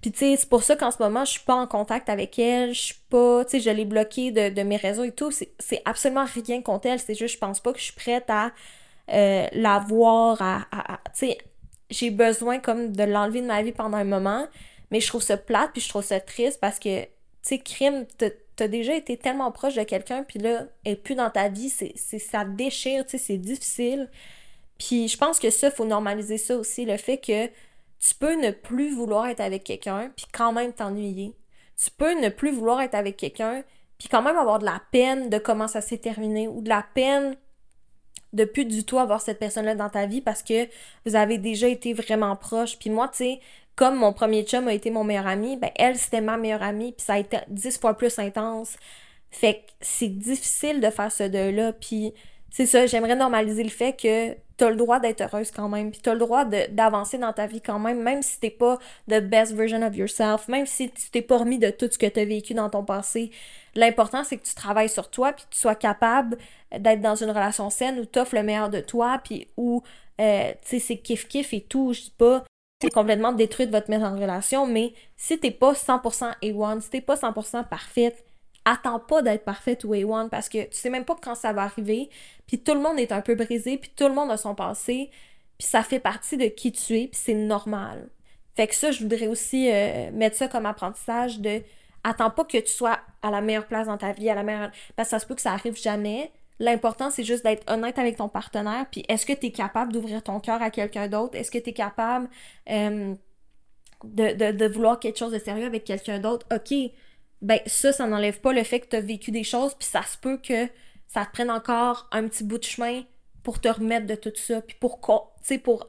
[0.00, 2.36] Puis tu sais, c'est pour ça qu'en ce moment, je suis pas en contact avec
[2.38, 5.30] elle, je suis pas, tu sais, je l'ai bloquée de, mes réseaux et tout.
[5.30, 8.50] C'est absolument rien contre elle, c'est juste, je pense pas que je suis prête à
[9.12, 10.66] euh, la voir, à,
[11.14, 11.38] tu sais,
[11.90, 14.46] j'ai besoin comme de l'enlever de ma vie pendant un moment,
[14.90, 17.08] mais je trouve ça plate, puis je trouve ça triste parce que, tu
[17.42, 18.06] sais, crime,
[18.56, 22.18] t'as déjà été tellement proche de quelqu'un, puis là, elle plus dans ta vie, c'est
[22.18, 24.10] ça déchire, tu sais, c'est difficile.
[24.78, 28.50] Puis je pense que ça, faut normaliser ça aussi, le fait que tu peux ne
[28.50, 31.34] plus vouloir être avec quelqu'un, puis quand même t'ennuyer.
[31.76, 33.62] Tu peux ne plus vouloir être avec quelqu'un,
[33.98, 36.84] puis quand même avoir de la peine de comment ça s'est terminé, ou de la
[36.94, 37.36] peine
[38.32, 40.68] de plus du tout avoir cette personne-là dans ta vie parce que
[41.06, 42.78] vous avez déjà été vraiment proche.
[42.78, 43.40] Puis moi, tu sais,
[43.76, 46.92] comme mon premier chum a été mon meilleur ami, ben elle, c'était ma meilleure amie,
[46.92, 48.76] puis ça a été dix fois plus intense.
[49.30, 52.12] Fait que c'est difficile de faire ce deuil-là, puis
[52.50, 56.00] c'est ça, j'aimerais normaliser le fait que t'as le droit d'être heureuse quand même, puis
[56.02, 58.78] t'as le droit d'avancer dans ta vie quand même, même si t'es pas
[59.08, 62.06] the best version of yourself, même si tu t'es pas remis de tout ce que
[62.06, 63.30] t'as vécu dans ton passé.
[63.74, 66.38] L'important, c'est que tu travailles sur toi, puis que tu sois capable
[66.76, 69.82] d'être dans une relation saine où t'offres le meilleur de toi, puis où,
[70.20, 72.44] euh, tu sais, c'est kiff-kiff et tout, je dis pas
[72.80, 76.90] c'est complètement détruit de votre mise en relation, mais si t'es pas 100% A1, si
[76.90, 78.24] t'es pas 100% parfaite,
[78.64, 81.62] attends pas d'être parfaite ou A1 parce que tu sais même pas quand ça va
[81.62, 82.08] arriver.
[82.46, 85.10] Puis tout le monde est un peu brisé, puis tout le monde a son passé,
[85.58, 88.08] puis ça fait partie de qui tu es, puis c'est normal.
[88.56, 91.62] Fait que ça, je voudrais aussi euh, mettre ça comme apprentissage de
[92.04, 94.70] attends pas que tu sois à la meilleure place dans ta vie, à la meilleure
[94.96, 96.32] parce que ça se peut que ça arrive jamais.
[96.58, 100.22] L'important, c'est juste d'être honnête avec ton partenaire, puis est-ce que tu es capable d'ouvrir
[100.22, 101.36] ton cœur à quelqu'un d'autre?
[101.36, 102.28] Est-ce que tu es capable
[102.68, 103.14] euh,
[104.04, 106.46] de, de, vouloir quelque chose de sérieux avec quelqu'un d'autre?
[106.54, 106.74] OK,
[107.40, 110.02] ben ça, ça n'enlève pas le fait que tu as vécu des choses, puis ça
[110.02, 110.68] se peut que
[111.08, 113.04] ça te prenne encore un petit bout de chemin
[113.42, 115.06] pour te remettre de tout ça, puis pour, tu
[115.42, 115.88] sais, pour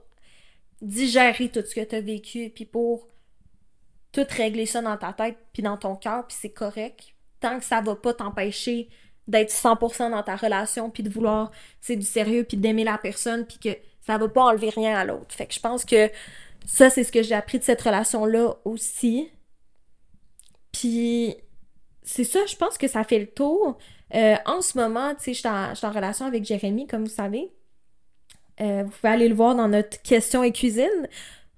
[0.82, 3.11] digérer tout ce que tu as vécu, puis pour
[4.12, 7.16] tout régler ça dans ta tête, puis dans ton cœur, puis c'est correct.
[7.40, 8.90] Tant que ça va pas t'empêcher
[9.28, 13.46] d'être 100% dans ta relation, puis de vouloir, c'est du sérieux, puis d'aimer la personne,
[13.46, 15.34] puis que ça va pas enlever rien à l'autre.
[15.34, 16.10] Fait que je pense que
[16.66, 19.30] ça, c'est ce que j'ai appris de cette relation-là aussi.
[20.72, 21.36] Puis
[22.04, 23.78] c'est ça, je pense que ça fait le tour.
[24.14, 25.48] Euh, en ce moment, tu sais, je suis
[25.88, 27.52] en, relation avec Jérémy, comme vous savez.
[28.60, 31.08] Euh, vous pouvez aller le voir dans notre question et cuisine.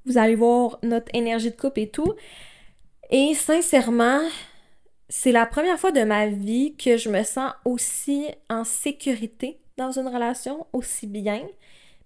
[0.05, 2.13] Vous allez voir notre énergie de couple et tout.
[3.09, 4.21] Et sincèrement,
[5.09, 9.91] c'est la première fois de ma vie que je me sens aussi en sécurité dans
[9.91, 11.41] une relation, aussi bien.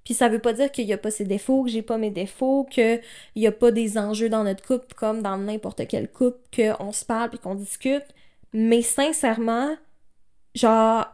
[0.04, 2.12] Puis ça veut pas dire qu'il y a pas ses défauts, que j'ai pas mes
[2.12, 3.02] défauts, qu'il
[3.36, 7.04] y a pas des enjeux dans notre couple comme dans n'importe quel couple, qu'on se
[7.04, 8.06] parle puis qu'on discute.
[8.54, 9.76] Mais sincèrement,
[10.56, 11.08] genre,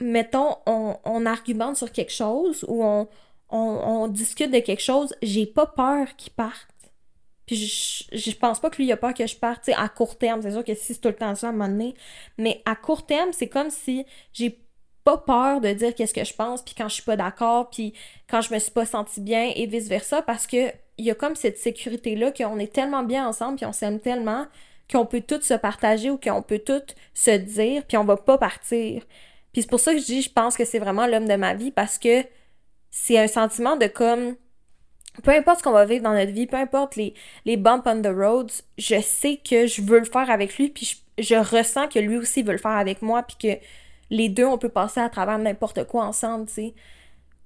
[0.00, 3.08] mettons, on, argumente sur quelque chose ou on,
[3.50, 6.68] on, discute de quelque chose, j'ai pas peur qu'il parte.
[7.46, 10.18] Puis je, je pense pas que lui il a peur que je parte, à court
[10.18, 10.42] terme.
[10.42, 11.94] C'est sûr que si c'est tout le temps ça à un moment donné.
[12.38, 14.58] Mais à court terme, c'est comme si j'ai
[15.04, 17.94] pas peur de dire qu'est-ce que je pense, puis quand je suis pas d'accord, puis
[18.28, 21.34] quand je me suis pas senti bien, et vice-versa, parce que il y a comme
[21.34, 24.46] cette sécurité-là qu'on est tellement bien ensemble, puis on s'aime tellement
[24.92, 26.82] qu'on peut tout se partager ou qu'on peut tout
[27.14, 29.02] se dire, puis on va pas partir.
[29.52, 31.54] Puis c'est pour ça que je dis, je pense que c'est vraiment l'homme de ma
[31.54, 32.22] vie, parce que
[32.90, 34.36] c'est un sentiment de comme
[35.22, 37.14] peu importe ce qu'on va vivre dans notre vie, peu importe les,
[37.44, 41.02] les bumps on the roads, je sais que je veux le faire avec lui, puis
[41.18, 43.60] je, je ressens que lui aussi veut le faire avec moi, puis que
[44.10, 46.74] les deux, on peut passer à travers n'importe quoi ensemble, tu sais.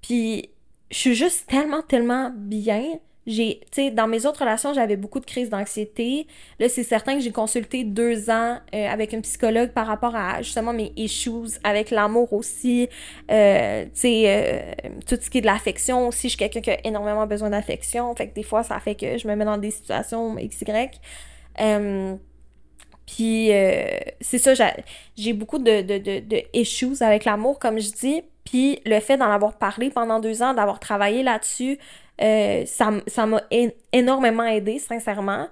[0.03, 0.51] Puis,
[0.91, 2.99] je suis juste tellement, tellement bien.
[3.27, 6.27] J'ai, tu sais, dans mes autres relations, j'avais beaucoup de crises d'anxiété.
[6.59, 10.43] Là, c'est certain que j'ai consulté deux ans euh, avec une psychologue par rapport à
[10.43, 12.89] justement mes issues avec l'amour aussi.
[13.31, 16.29] Euh, tu sais, euh, tout ce qui est de l'affection aussi.
[16.29, 18.15] Je suis quelqu'un qui a énormément besoin d'affection.
[18.15, 20.91] Fait que des fois, ça fait que je me mets dans des situations XY.
[21.61, 22.17] Euh,
[23.07, 24.53] puis euh, c'est ça,
[25.17, 28.23] j'ai beaucoup de, de, de, de, issues avec l'amour, comme je dis.
[28.45, 31.79] Puis le fait d'en avoir parlé pendant deux ans, d'avoir travaillé là-dessus,
[32.23, 33.43] euh, ça m'a
[33.93, 35.49] énormément aidé, sincèrement.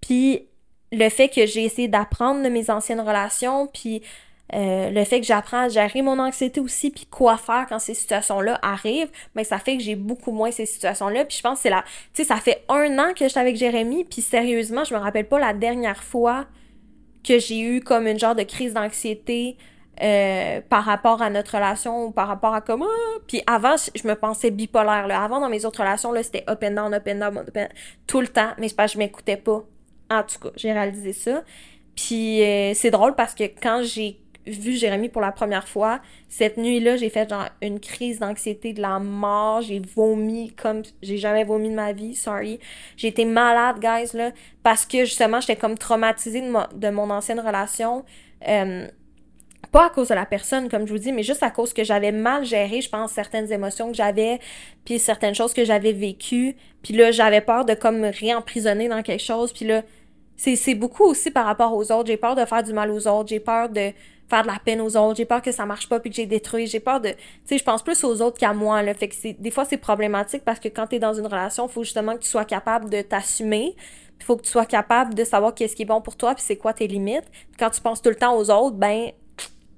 [0.00, 0.46] Puis
[0.92, 4.02] le fait que j'ai essayé d'apprendre de mes anciennes relations, puis
[4.52, 7.94] euh, le fait que j'apprends à gérer mon anxiété aussi, puis quoi faire quand ces
[7.94, 11.24] situations-là arrivent, mais ben, ça fait que j'ai beaucoup moins ces situations-là.
[11.24, 11.82] Puis je pense que c'est la...
[12.12, 15.26] Tu sais, ça fait un an que j'étais avec Jérémy, puis sérieusement, je me rappelle
[15.26, 16.46] pas la dernière fois
[17.26, 19.56] que j'ai eu comme une genre de crise d'anxiété
[20.02, 22.86] euh, par rapport à notre relation ou par rapport à comment...
[23.28, 25.06] Puis avant, je me pensais bipolaire.
[25.06, 25.22] Là.
[25.22, 27.44] Avant, dans mes autres relations, là, c'était up and down, up and down,
[28.06, 28.50] tout le temps.
[28.58, 29.62] Mais c'est pas que je m'écoutais pas.
[30.10, 31.42] En tout cas, j'ai réalisé ça.
[31.94, 36.56] Puis euh, c'est drôle parce que quand j'ai vu Jérémy pour la première fois, cette
[36.56, 39.62] nuit-là, j'ai fait genre une crise d'anxiété de la mort.
[39.62, 42.58] J'ai vomi comme j'ai jamais vomi de ma vie, sorry.
[42.96, 44.32] J'ai été malade, guys, là,
[44.62, 48.04] parce que justement, j'étais comme traumatisée de, mon ancienne relation.
[48.48, 48.88] Euh,
[49.70, 51.84] pas à cause de la personne, comme je vous dis, mais juste à cause que
[51.84, 54.40] j'avais mal géré, je pense, certaines émotions que j'avais,
[54.84, 56.56] puis certaines choses que j'avais vécues.
[56.82, 59.52] Puis là, j'avais peur de comme me réemprisonner dans quelque chose.
[59.52, 59.82] Puis là,
[60.36, 62.06] c'est beaucoup aussi par rapport aux autres.
[62.06, 63.28] J'ai peur de faire du mal aux autres.
[63.28, 63.92] J'ai peur de
[64.28, 66.26] faire de la peine aux autres, j'ai peur que ça marche pas puis que j'ai
[66.26, 69.08] détruit, j'ai peur de tu sais je pense plus aux autres qu'à moi là, fait
[69.08, 72.14] que des fois c'est problématique parce que quand tu es dans une relation, faut justement
[72.14, 73.76] que tu sois capable de t'assumer,
[74.18, 76.44] il faut que tu sois capable de savoir qu'est-ce qui est bon pour toi puis
[76.46, 77.30] c'est quoi tes limites.
[77.58, 79.10] quand tu penses tout le temps aux autres, ben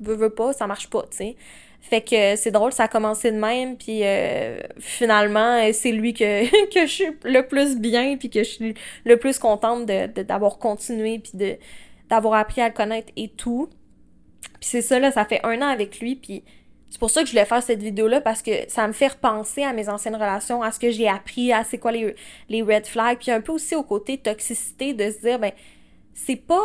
[0.01, 1.37] veux veux pas, ça marche pas, tu sais.
[1.81, 6.45] Fait que c'est drôle, ça a commencé de même, puis euh, finalement, c'est lui que,
[6.75, 8.75] que je suis le plus bien, puis que je suis
[9.05, 11.57] le plus contente de, d'avoir continué, puis de,
[12.09, 13.69] d'avoir appris à le connaître et tout.
[14.61, 16.43] Puis c'est ça, là, ça fait un an avec lui, puis
[16.91, 19.63] c'est pour ça que je voulais faire cette vidéo-là, parce que ça me fait repenser
[19.63, 22.17] à mes anciennes relations, à ce que j'ai appris, à c'est quoi les,
[22.49, 25.53] les red flags, puis un peu aussi au côté toxicité, de se dire, ben,
[26.15, 26.65] c'est pas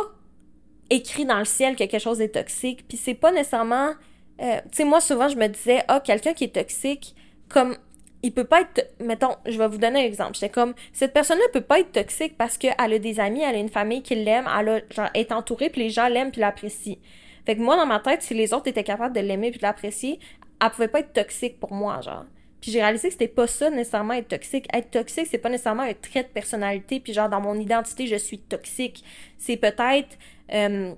[0.92, 3.92] écrit dans le ciel que quelque chose est toxique, puis c'est pas nécessairement...
[4.40, 7.14] Euh, tu sais, moi, souvent, je me disais, ah, quelqu'un qui est toxique,
[7.48, 7.76] comme
[8.22, 11.38] il peut pas être mettons je vais vous donner un exemple j'étais comme cette personne
[11.38, 14.14] là peut pas être toxique parce qu'elle a des amis elle a une famille qui
[14.14, 16.98] l'aime elle a, genre est entourée puis les gens l'aiment puis l'apprécient
[17.44, 19.64] fait que moi, dans ma tête, si les autres étaient capables de l'aimer puis de
[19.64, 20.20] l'apprécier,
[20.62, 22.24] elle pouvait pas être toxique pour moi, genre.
[22.60, 24.66] Puis j'ai réalisé que c'était pas ça nécessairement être toxique.
[24.72, 28.14] Être toxique, c'est pas nécessairement un trait de personnalité, puis genre dans mon identité, je
[28.14, 29.02] suis toxique.
[29.38, 30.16] C'est peut-être
[30.52, 30.94] euh,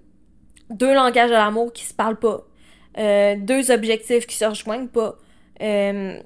[0.70, 2.42] deux langages de l'amour qui se parlent pas.
[2.98, 5.16] Euh, deux objectifs qui se rejoignent pas.
[5.62, 6.20] Euh,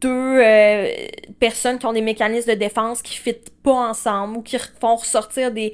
[0.00, 0.42] deux
[1.38, 5.52] personnes qui ont des mécanismes de défense qui fitent pas ensemble ou qui font ressortir
[5.52, 5.72] des,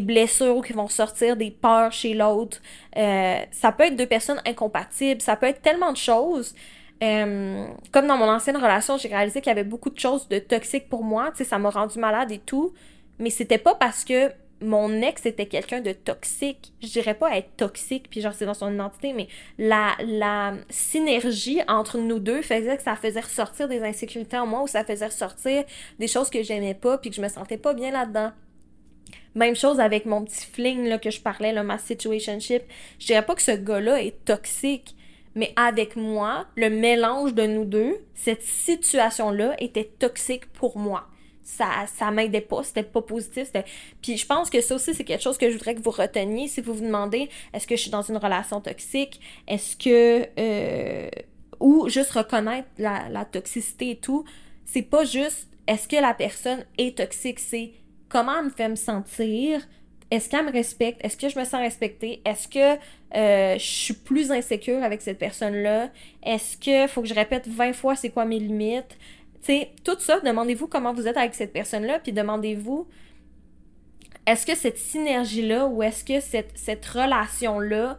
[0.00, 2.62] blessures qui vont sortir, des peurs chez l'autre.
[2.94, 6.54] Ça peut être deux personnes incompatibles, ça peut être tellement de choses.
[7.00, 10.88] Comme dans mon ancienne relation, j'ai réalisé qu'il y avait beaucoup de choses de toxiques
[10.88, 11.32] pour moi.
[11.32, 12.72] Tu sais, ça m'a rendu malade et tout.
[13.18, 14.30] Mais c'était pas parce que
[14.62, 16.72] mon ex était quelqu'un de toxique.
[16.82, 21.60] Je dirais pas être toxique, puis genre c'est dans son identité, mais la, la synergie
[21.68, 25.06] entre nous deux faisait que ça faisait ressortir des insécurités en moi ou ça faisait
[25.06, 25.64] ressortir
[25.98, 28.32] des choses que j'aimais pas puis que je me sentais pas bien là-dedans.
[29.34, 32.62] Même chose avec mon petit fling là, que je parlais, là, ma situationship.
[32.98, 34.94] Je dirais pas que ce gars-là est toxique,
[35.34, 41.08] mais avec moi, le mélange de nous deux, cette situation-là était toxique pour moi.
[41.42, 43.48] Ça, ça m'aidait pas, c'était pas positif.
[44.00, 46.48] Puis je pense que ça aussi, c'est quelque chose que je voudrais que vous reteniez.
[46.48, 49.20] Si vous vous demandez, est-ce que je suis dans une relation toxique?
[49.48, 50.28] Est-ce que...
[50.38, 51.08] Euh,
[51.60, 54.24] ou juste reconnaître la, la toxicité et tout?
[54.64, 57.38] C'est pas juste, est-ce que la personne est toxique?
[57.38, 57.72] C'est
[58.08, 59.66] comment elle me fait me sentir,
[60.12, 62.78] est-ce qu'elle me respecte, est-ce que je me sens respectée, est-ce que
[63.16, 65.88] euh, je suis plus insécure avec cette personne-là,
[66.22, 68.98] est-ce que faut que je répète 20 fois c'est quoi mes limites,
[69.46, 72.86] sais, tout ça, demandez-vous comment vous êtes avec cette personne-là, puis demandez-vous
[74.26, 77.98] est-ce que cette synergie-là ou est-ce que cette, relation-là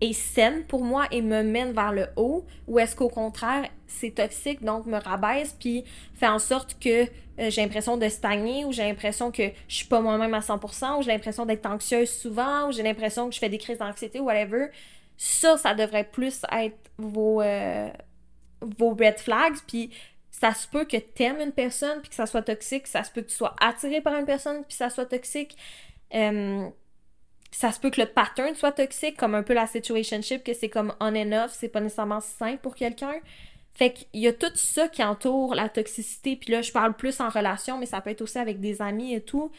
[0.00, 4.10] est saine pour moi et me mène vers le haut ou est-ce qu'au contraire c'est
[4.10, 5.84] toxique donc me rabaisse puis
[6.14, 9.86] fait en sorte que euh, j'ai l'impression de stagner ou j'ai l'impression que je suis
[9.86, 13.38] pas moi-même à 100% ou j'ai l'impression d'être anxieuse souvent ou j'ai l'impression que je
[13.38, 14.66] fais des crises d'anxiété ou whatever
[15.16, 17.88] ça ça devrait plus être vos euh,
[18.60, 19.90] vos red flags puis
[20.40, 23.22] ça se peut que t'aimes une personne puis que ça soit toxique ça se peut
[23.22, 25.56] que tu sois attiré par une personne puis ça soit toxique
[27.56, 30.68] ça se peut que le pattern soit toxique, comme un peu la situationship, que c'est
[30.68, 33.14] comme on and off, c'est pas nécessairement sain pour quelqu'un.
[33.72, 37.18] Fait qu'il y a tout ça qui entoure la toxicité, puis là, je parle plus
[37.20, 39.50] en relation, mais ça peut être aussi avec des amis et tout.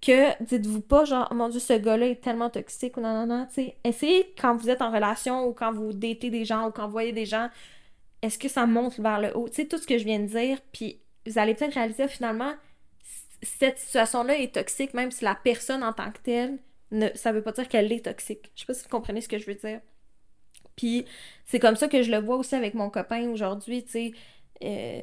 [0.00, 3.26] Que dites-vous pas, genre, oh mon dieu, ce gars-là est tellement toxique ou non, non,
[3.26, 3.76] non, tu sais.
[3.82, 6.92] Essayez quand vous êtes en relation ou quand vous datez des gens ou quand vous
[6.92, 7.48] voyez des gens,
[8.22, 9.48] est-ce que ça monte vers le haut?
[9.48, 12.54] Tu sais, tout ce que je viens de dire, puis vous allez peut-être réaliser finalement,
[13.42, 16.58] cette situation-là est toxique, même si la personne en tant que telle,
[16.90, 18.50] ne, ça veut pas dire qu'elle est toxique.
[18.54, 19.80] Je sais pas si vous comprenez ce que je veux dire.
[20.76, 21.04] Puis
[21.44, 24.12] c'est comme ça que je le vois aussi avec mon copain aujourd'hui, tu sais.
[24.62, 25.02] Euh,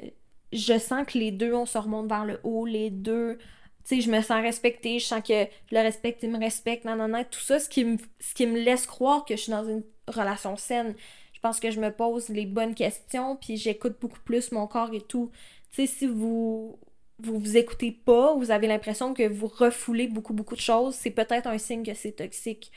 [0.51, 3.37] je sens que les deux, on se remonte vers le haut, les deux.
[3.83, 6.85] Tu sais, je me sens respectée, je sens que je le respecte, il me respecte,
[6.85, 7.23] non, non, non.
[7.29, 9.83] Tout ça, ce qui, me, ce qui me laisse croire que je suis dans une
[10.07, 10.95] relation saine.
[11.43, 15.01] Pense que je me pose les bonnes questions, puis j'écoute beaucoup plus mon corps et
[15.01, 15.29] tout.
[15.71, 16.79] Tu sais, si vous
[17.19, 21.11] vous vous écoutez pas, vous avez l'impression que vous refoulez beaucoup, beaucoup de choses, c'est
[21.11, 22.71] peut-être un signe que c'est toxique.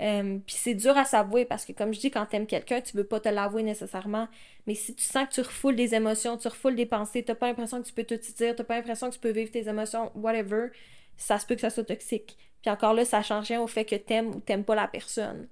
[0.00, 2.96] Euh, puis c'est dur à s'avouer parce que, comme je dis, quand t'aimes quelqu'un, tu
[2.96, 4.28] veux pas te l'avouer nécessairement.
[4.66, 7.48] Mais si tu sens que tu refoules des émotions, tu refoules des pensées, t'as pas
[7.48, 10.12] l'impression que tu peux tout dire, t'as pas l'impression que tu peux vivre tes émotions,
[10.14, 10.68] whatever,
[11.16, 12.36] ça se peut que ça soit toxique.
[12.62, 15.48] Puis encore là, ça change rien au fait que t'aimes ou t'aimes pas la personne.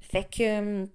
[0.00, 0.86] Fait que.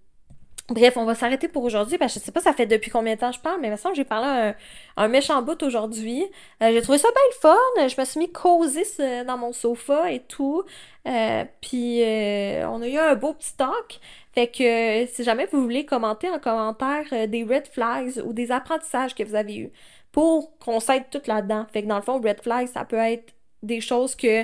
[0.69, 3.13] Bref, on va s'arrêter pour aujourd'hui parce que je sais pas ça fait depuis combien
[3.13, 4.53] de temps je parle, mais il me semble que j'ai parlé
[4.97, 6.23] un, méchant bout aujourd'hui.
[6.63, 7.87] Euh, j'ai trouvé ça bien le fun.
[7.87, 8.83] Je me suis mis cosy
[9.27, 10.63] dans mon sofa et tout.
[11.07, 13.99] Euh, puis euh, on a eu un beau petit talk.
[14.33, 19.13] Fait que si jamais vous voulez commenter en commentaire des red flags ou des apprentissages
[19.13, 19.71] que vous avez eus
[20.11, 21.67] pour qu'on s'aide tout là-dedans.
[21.71, 24.43] Fait que dans le fond, red flags, ça peut être des choses que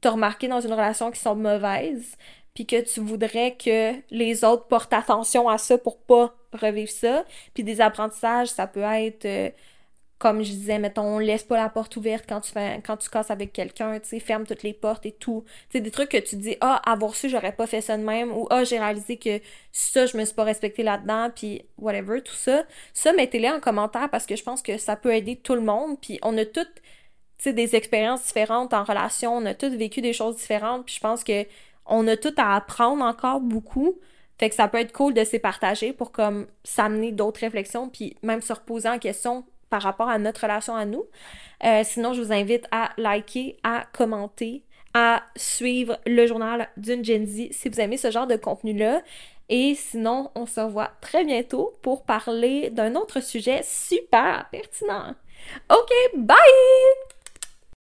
[0.00, 2.16] tu as remarquées dans une relation qui sont mauvaises
[2.54, 7.24] puis que tu voudrais que les autres portent attention à ça pour pas revivre ça.
[7.54, 9.50] Puis des apprentissages, ça peut être euh,
[10.20, 12.52] comme je disais, mettons, laisse pas la porte ouverte quand tu
[12.84, 15.44] quand tu casses avec quelqu'un, tu sais, ferme toutes les portes et tout.
[15.70, 18.02] Tu sais, des trucs que tu dis Ah, avoir su, j'aurais pas fait ça de
[18.02, 19.40] même ou Ah, j'ai réalisé que
[19.72, 22.64] ça, je me suis pas respecté là-dedans, puis whatever, tout ça.
[22.92, 25.98] Ça, mettez-les en commentaire parce que je pense que ça peut aider tout le monde.
[25.98, 26.82] Puis on a toutes
[27.46, 31.24] des expériences différentes en relation, on a toutes vécu des choses différentes, puis je pense
[31.24, 31.46] que
[31.90, 33.98] on a tout à apprendre encore beaucoup.
[34.38, 38.16] Fait que ça peut être cool de se partager pour comme s'amener d'autres réflexions puis
[38.22, 41.04] même se reposer en question par rapport à notre relation à nous.
[41.64, 44.64] Euh, sinon, je vous invite à liker, à commenter,
[44.94, 49.02] à suivre le journal d'une Gen Z si vous aimez ce genre de contenu-là.
[49.48, 55.14] Et sinon, on se revoit très bientôt pour parler d'un autre sujet super pertinent.
[55.70, 57.19] OK, bye!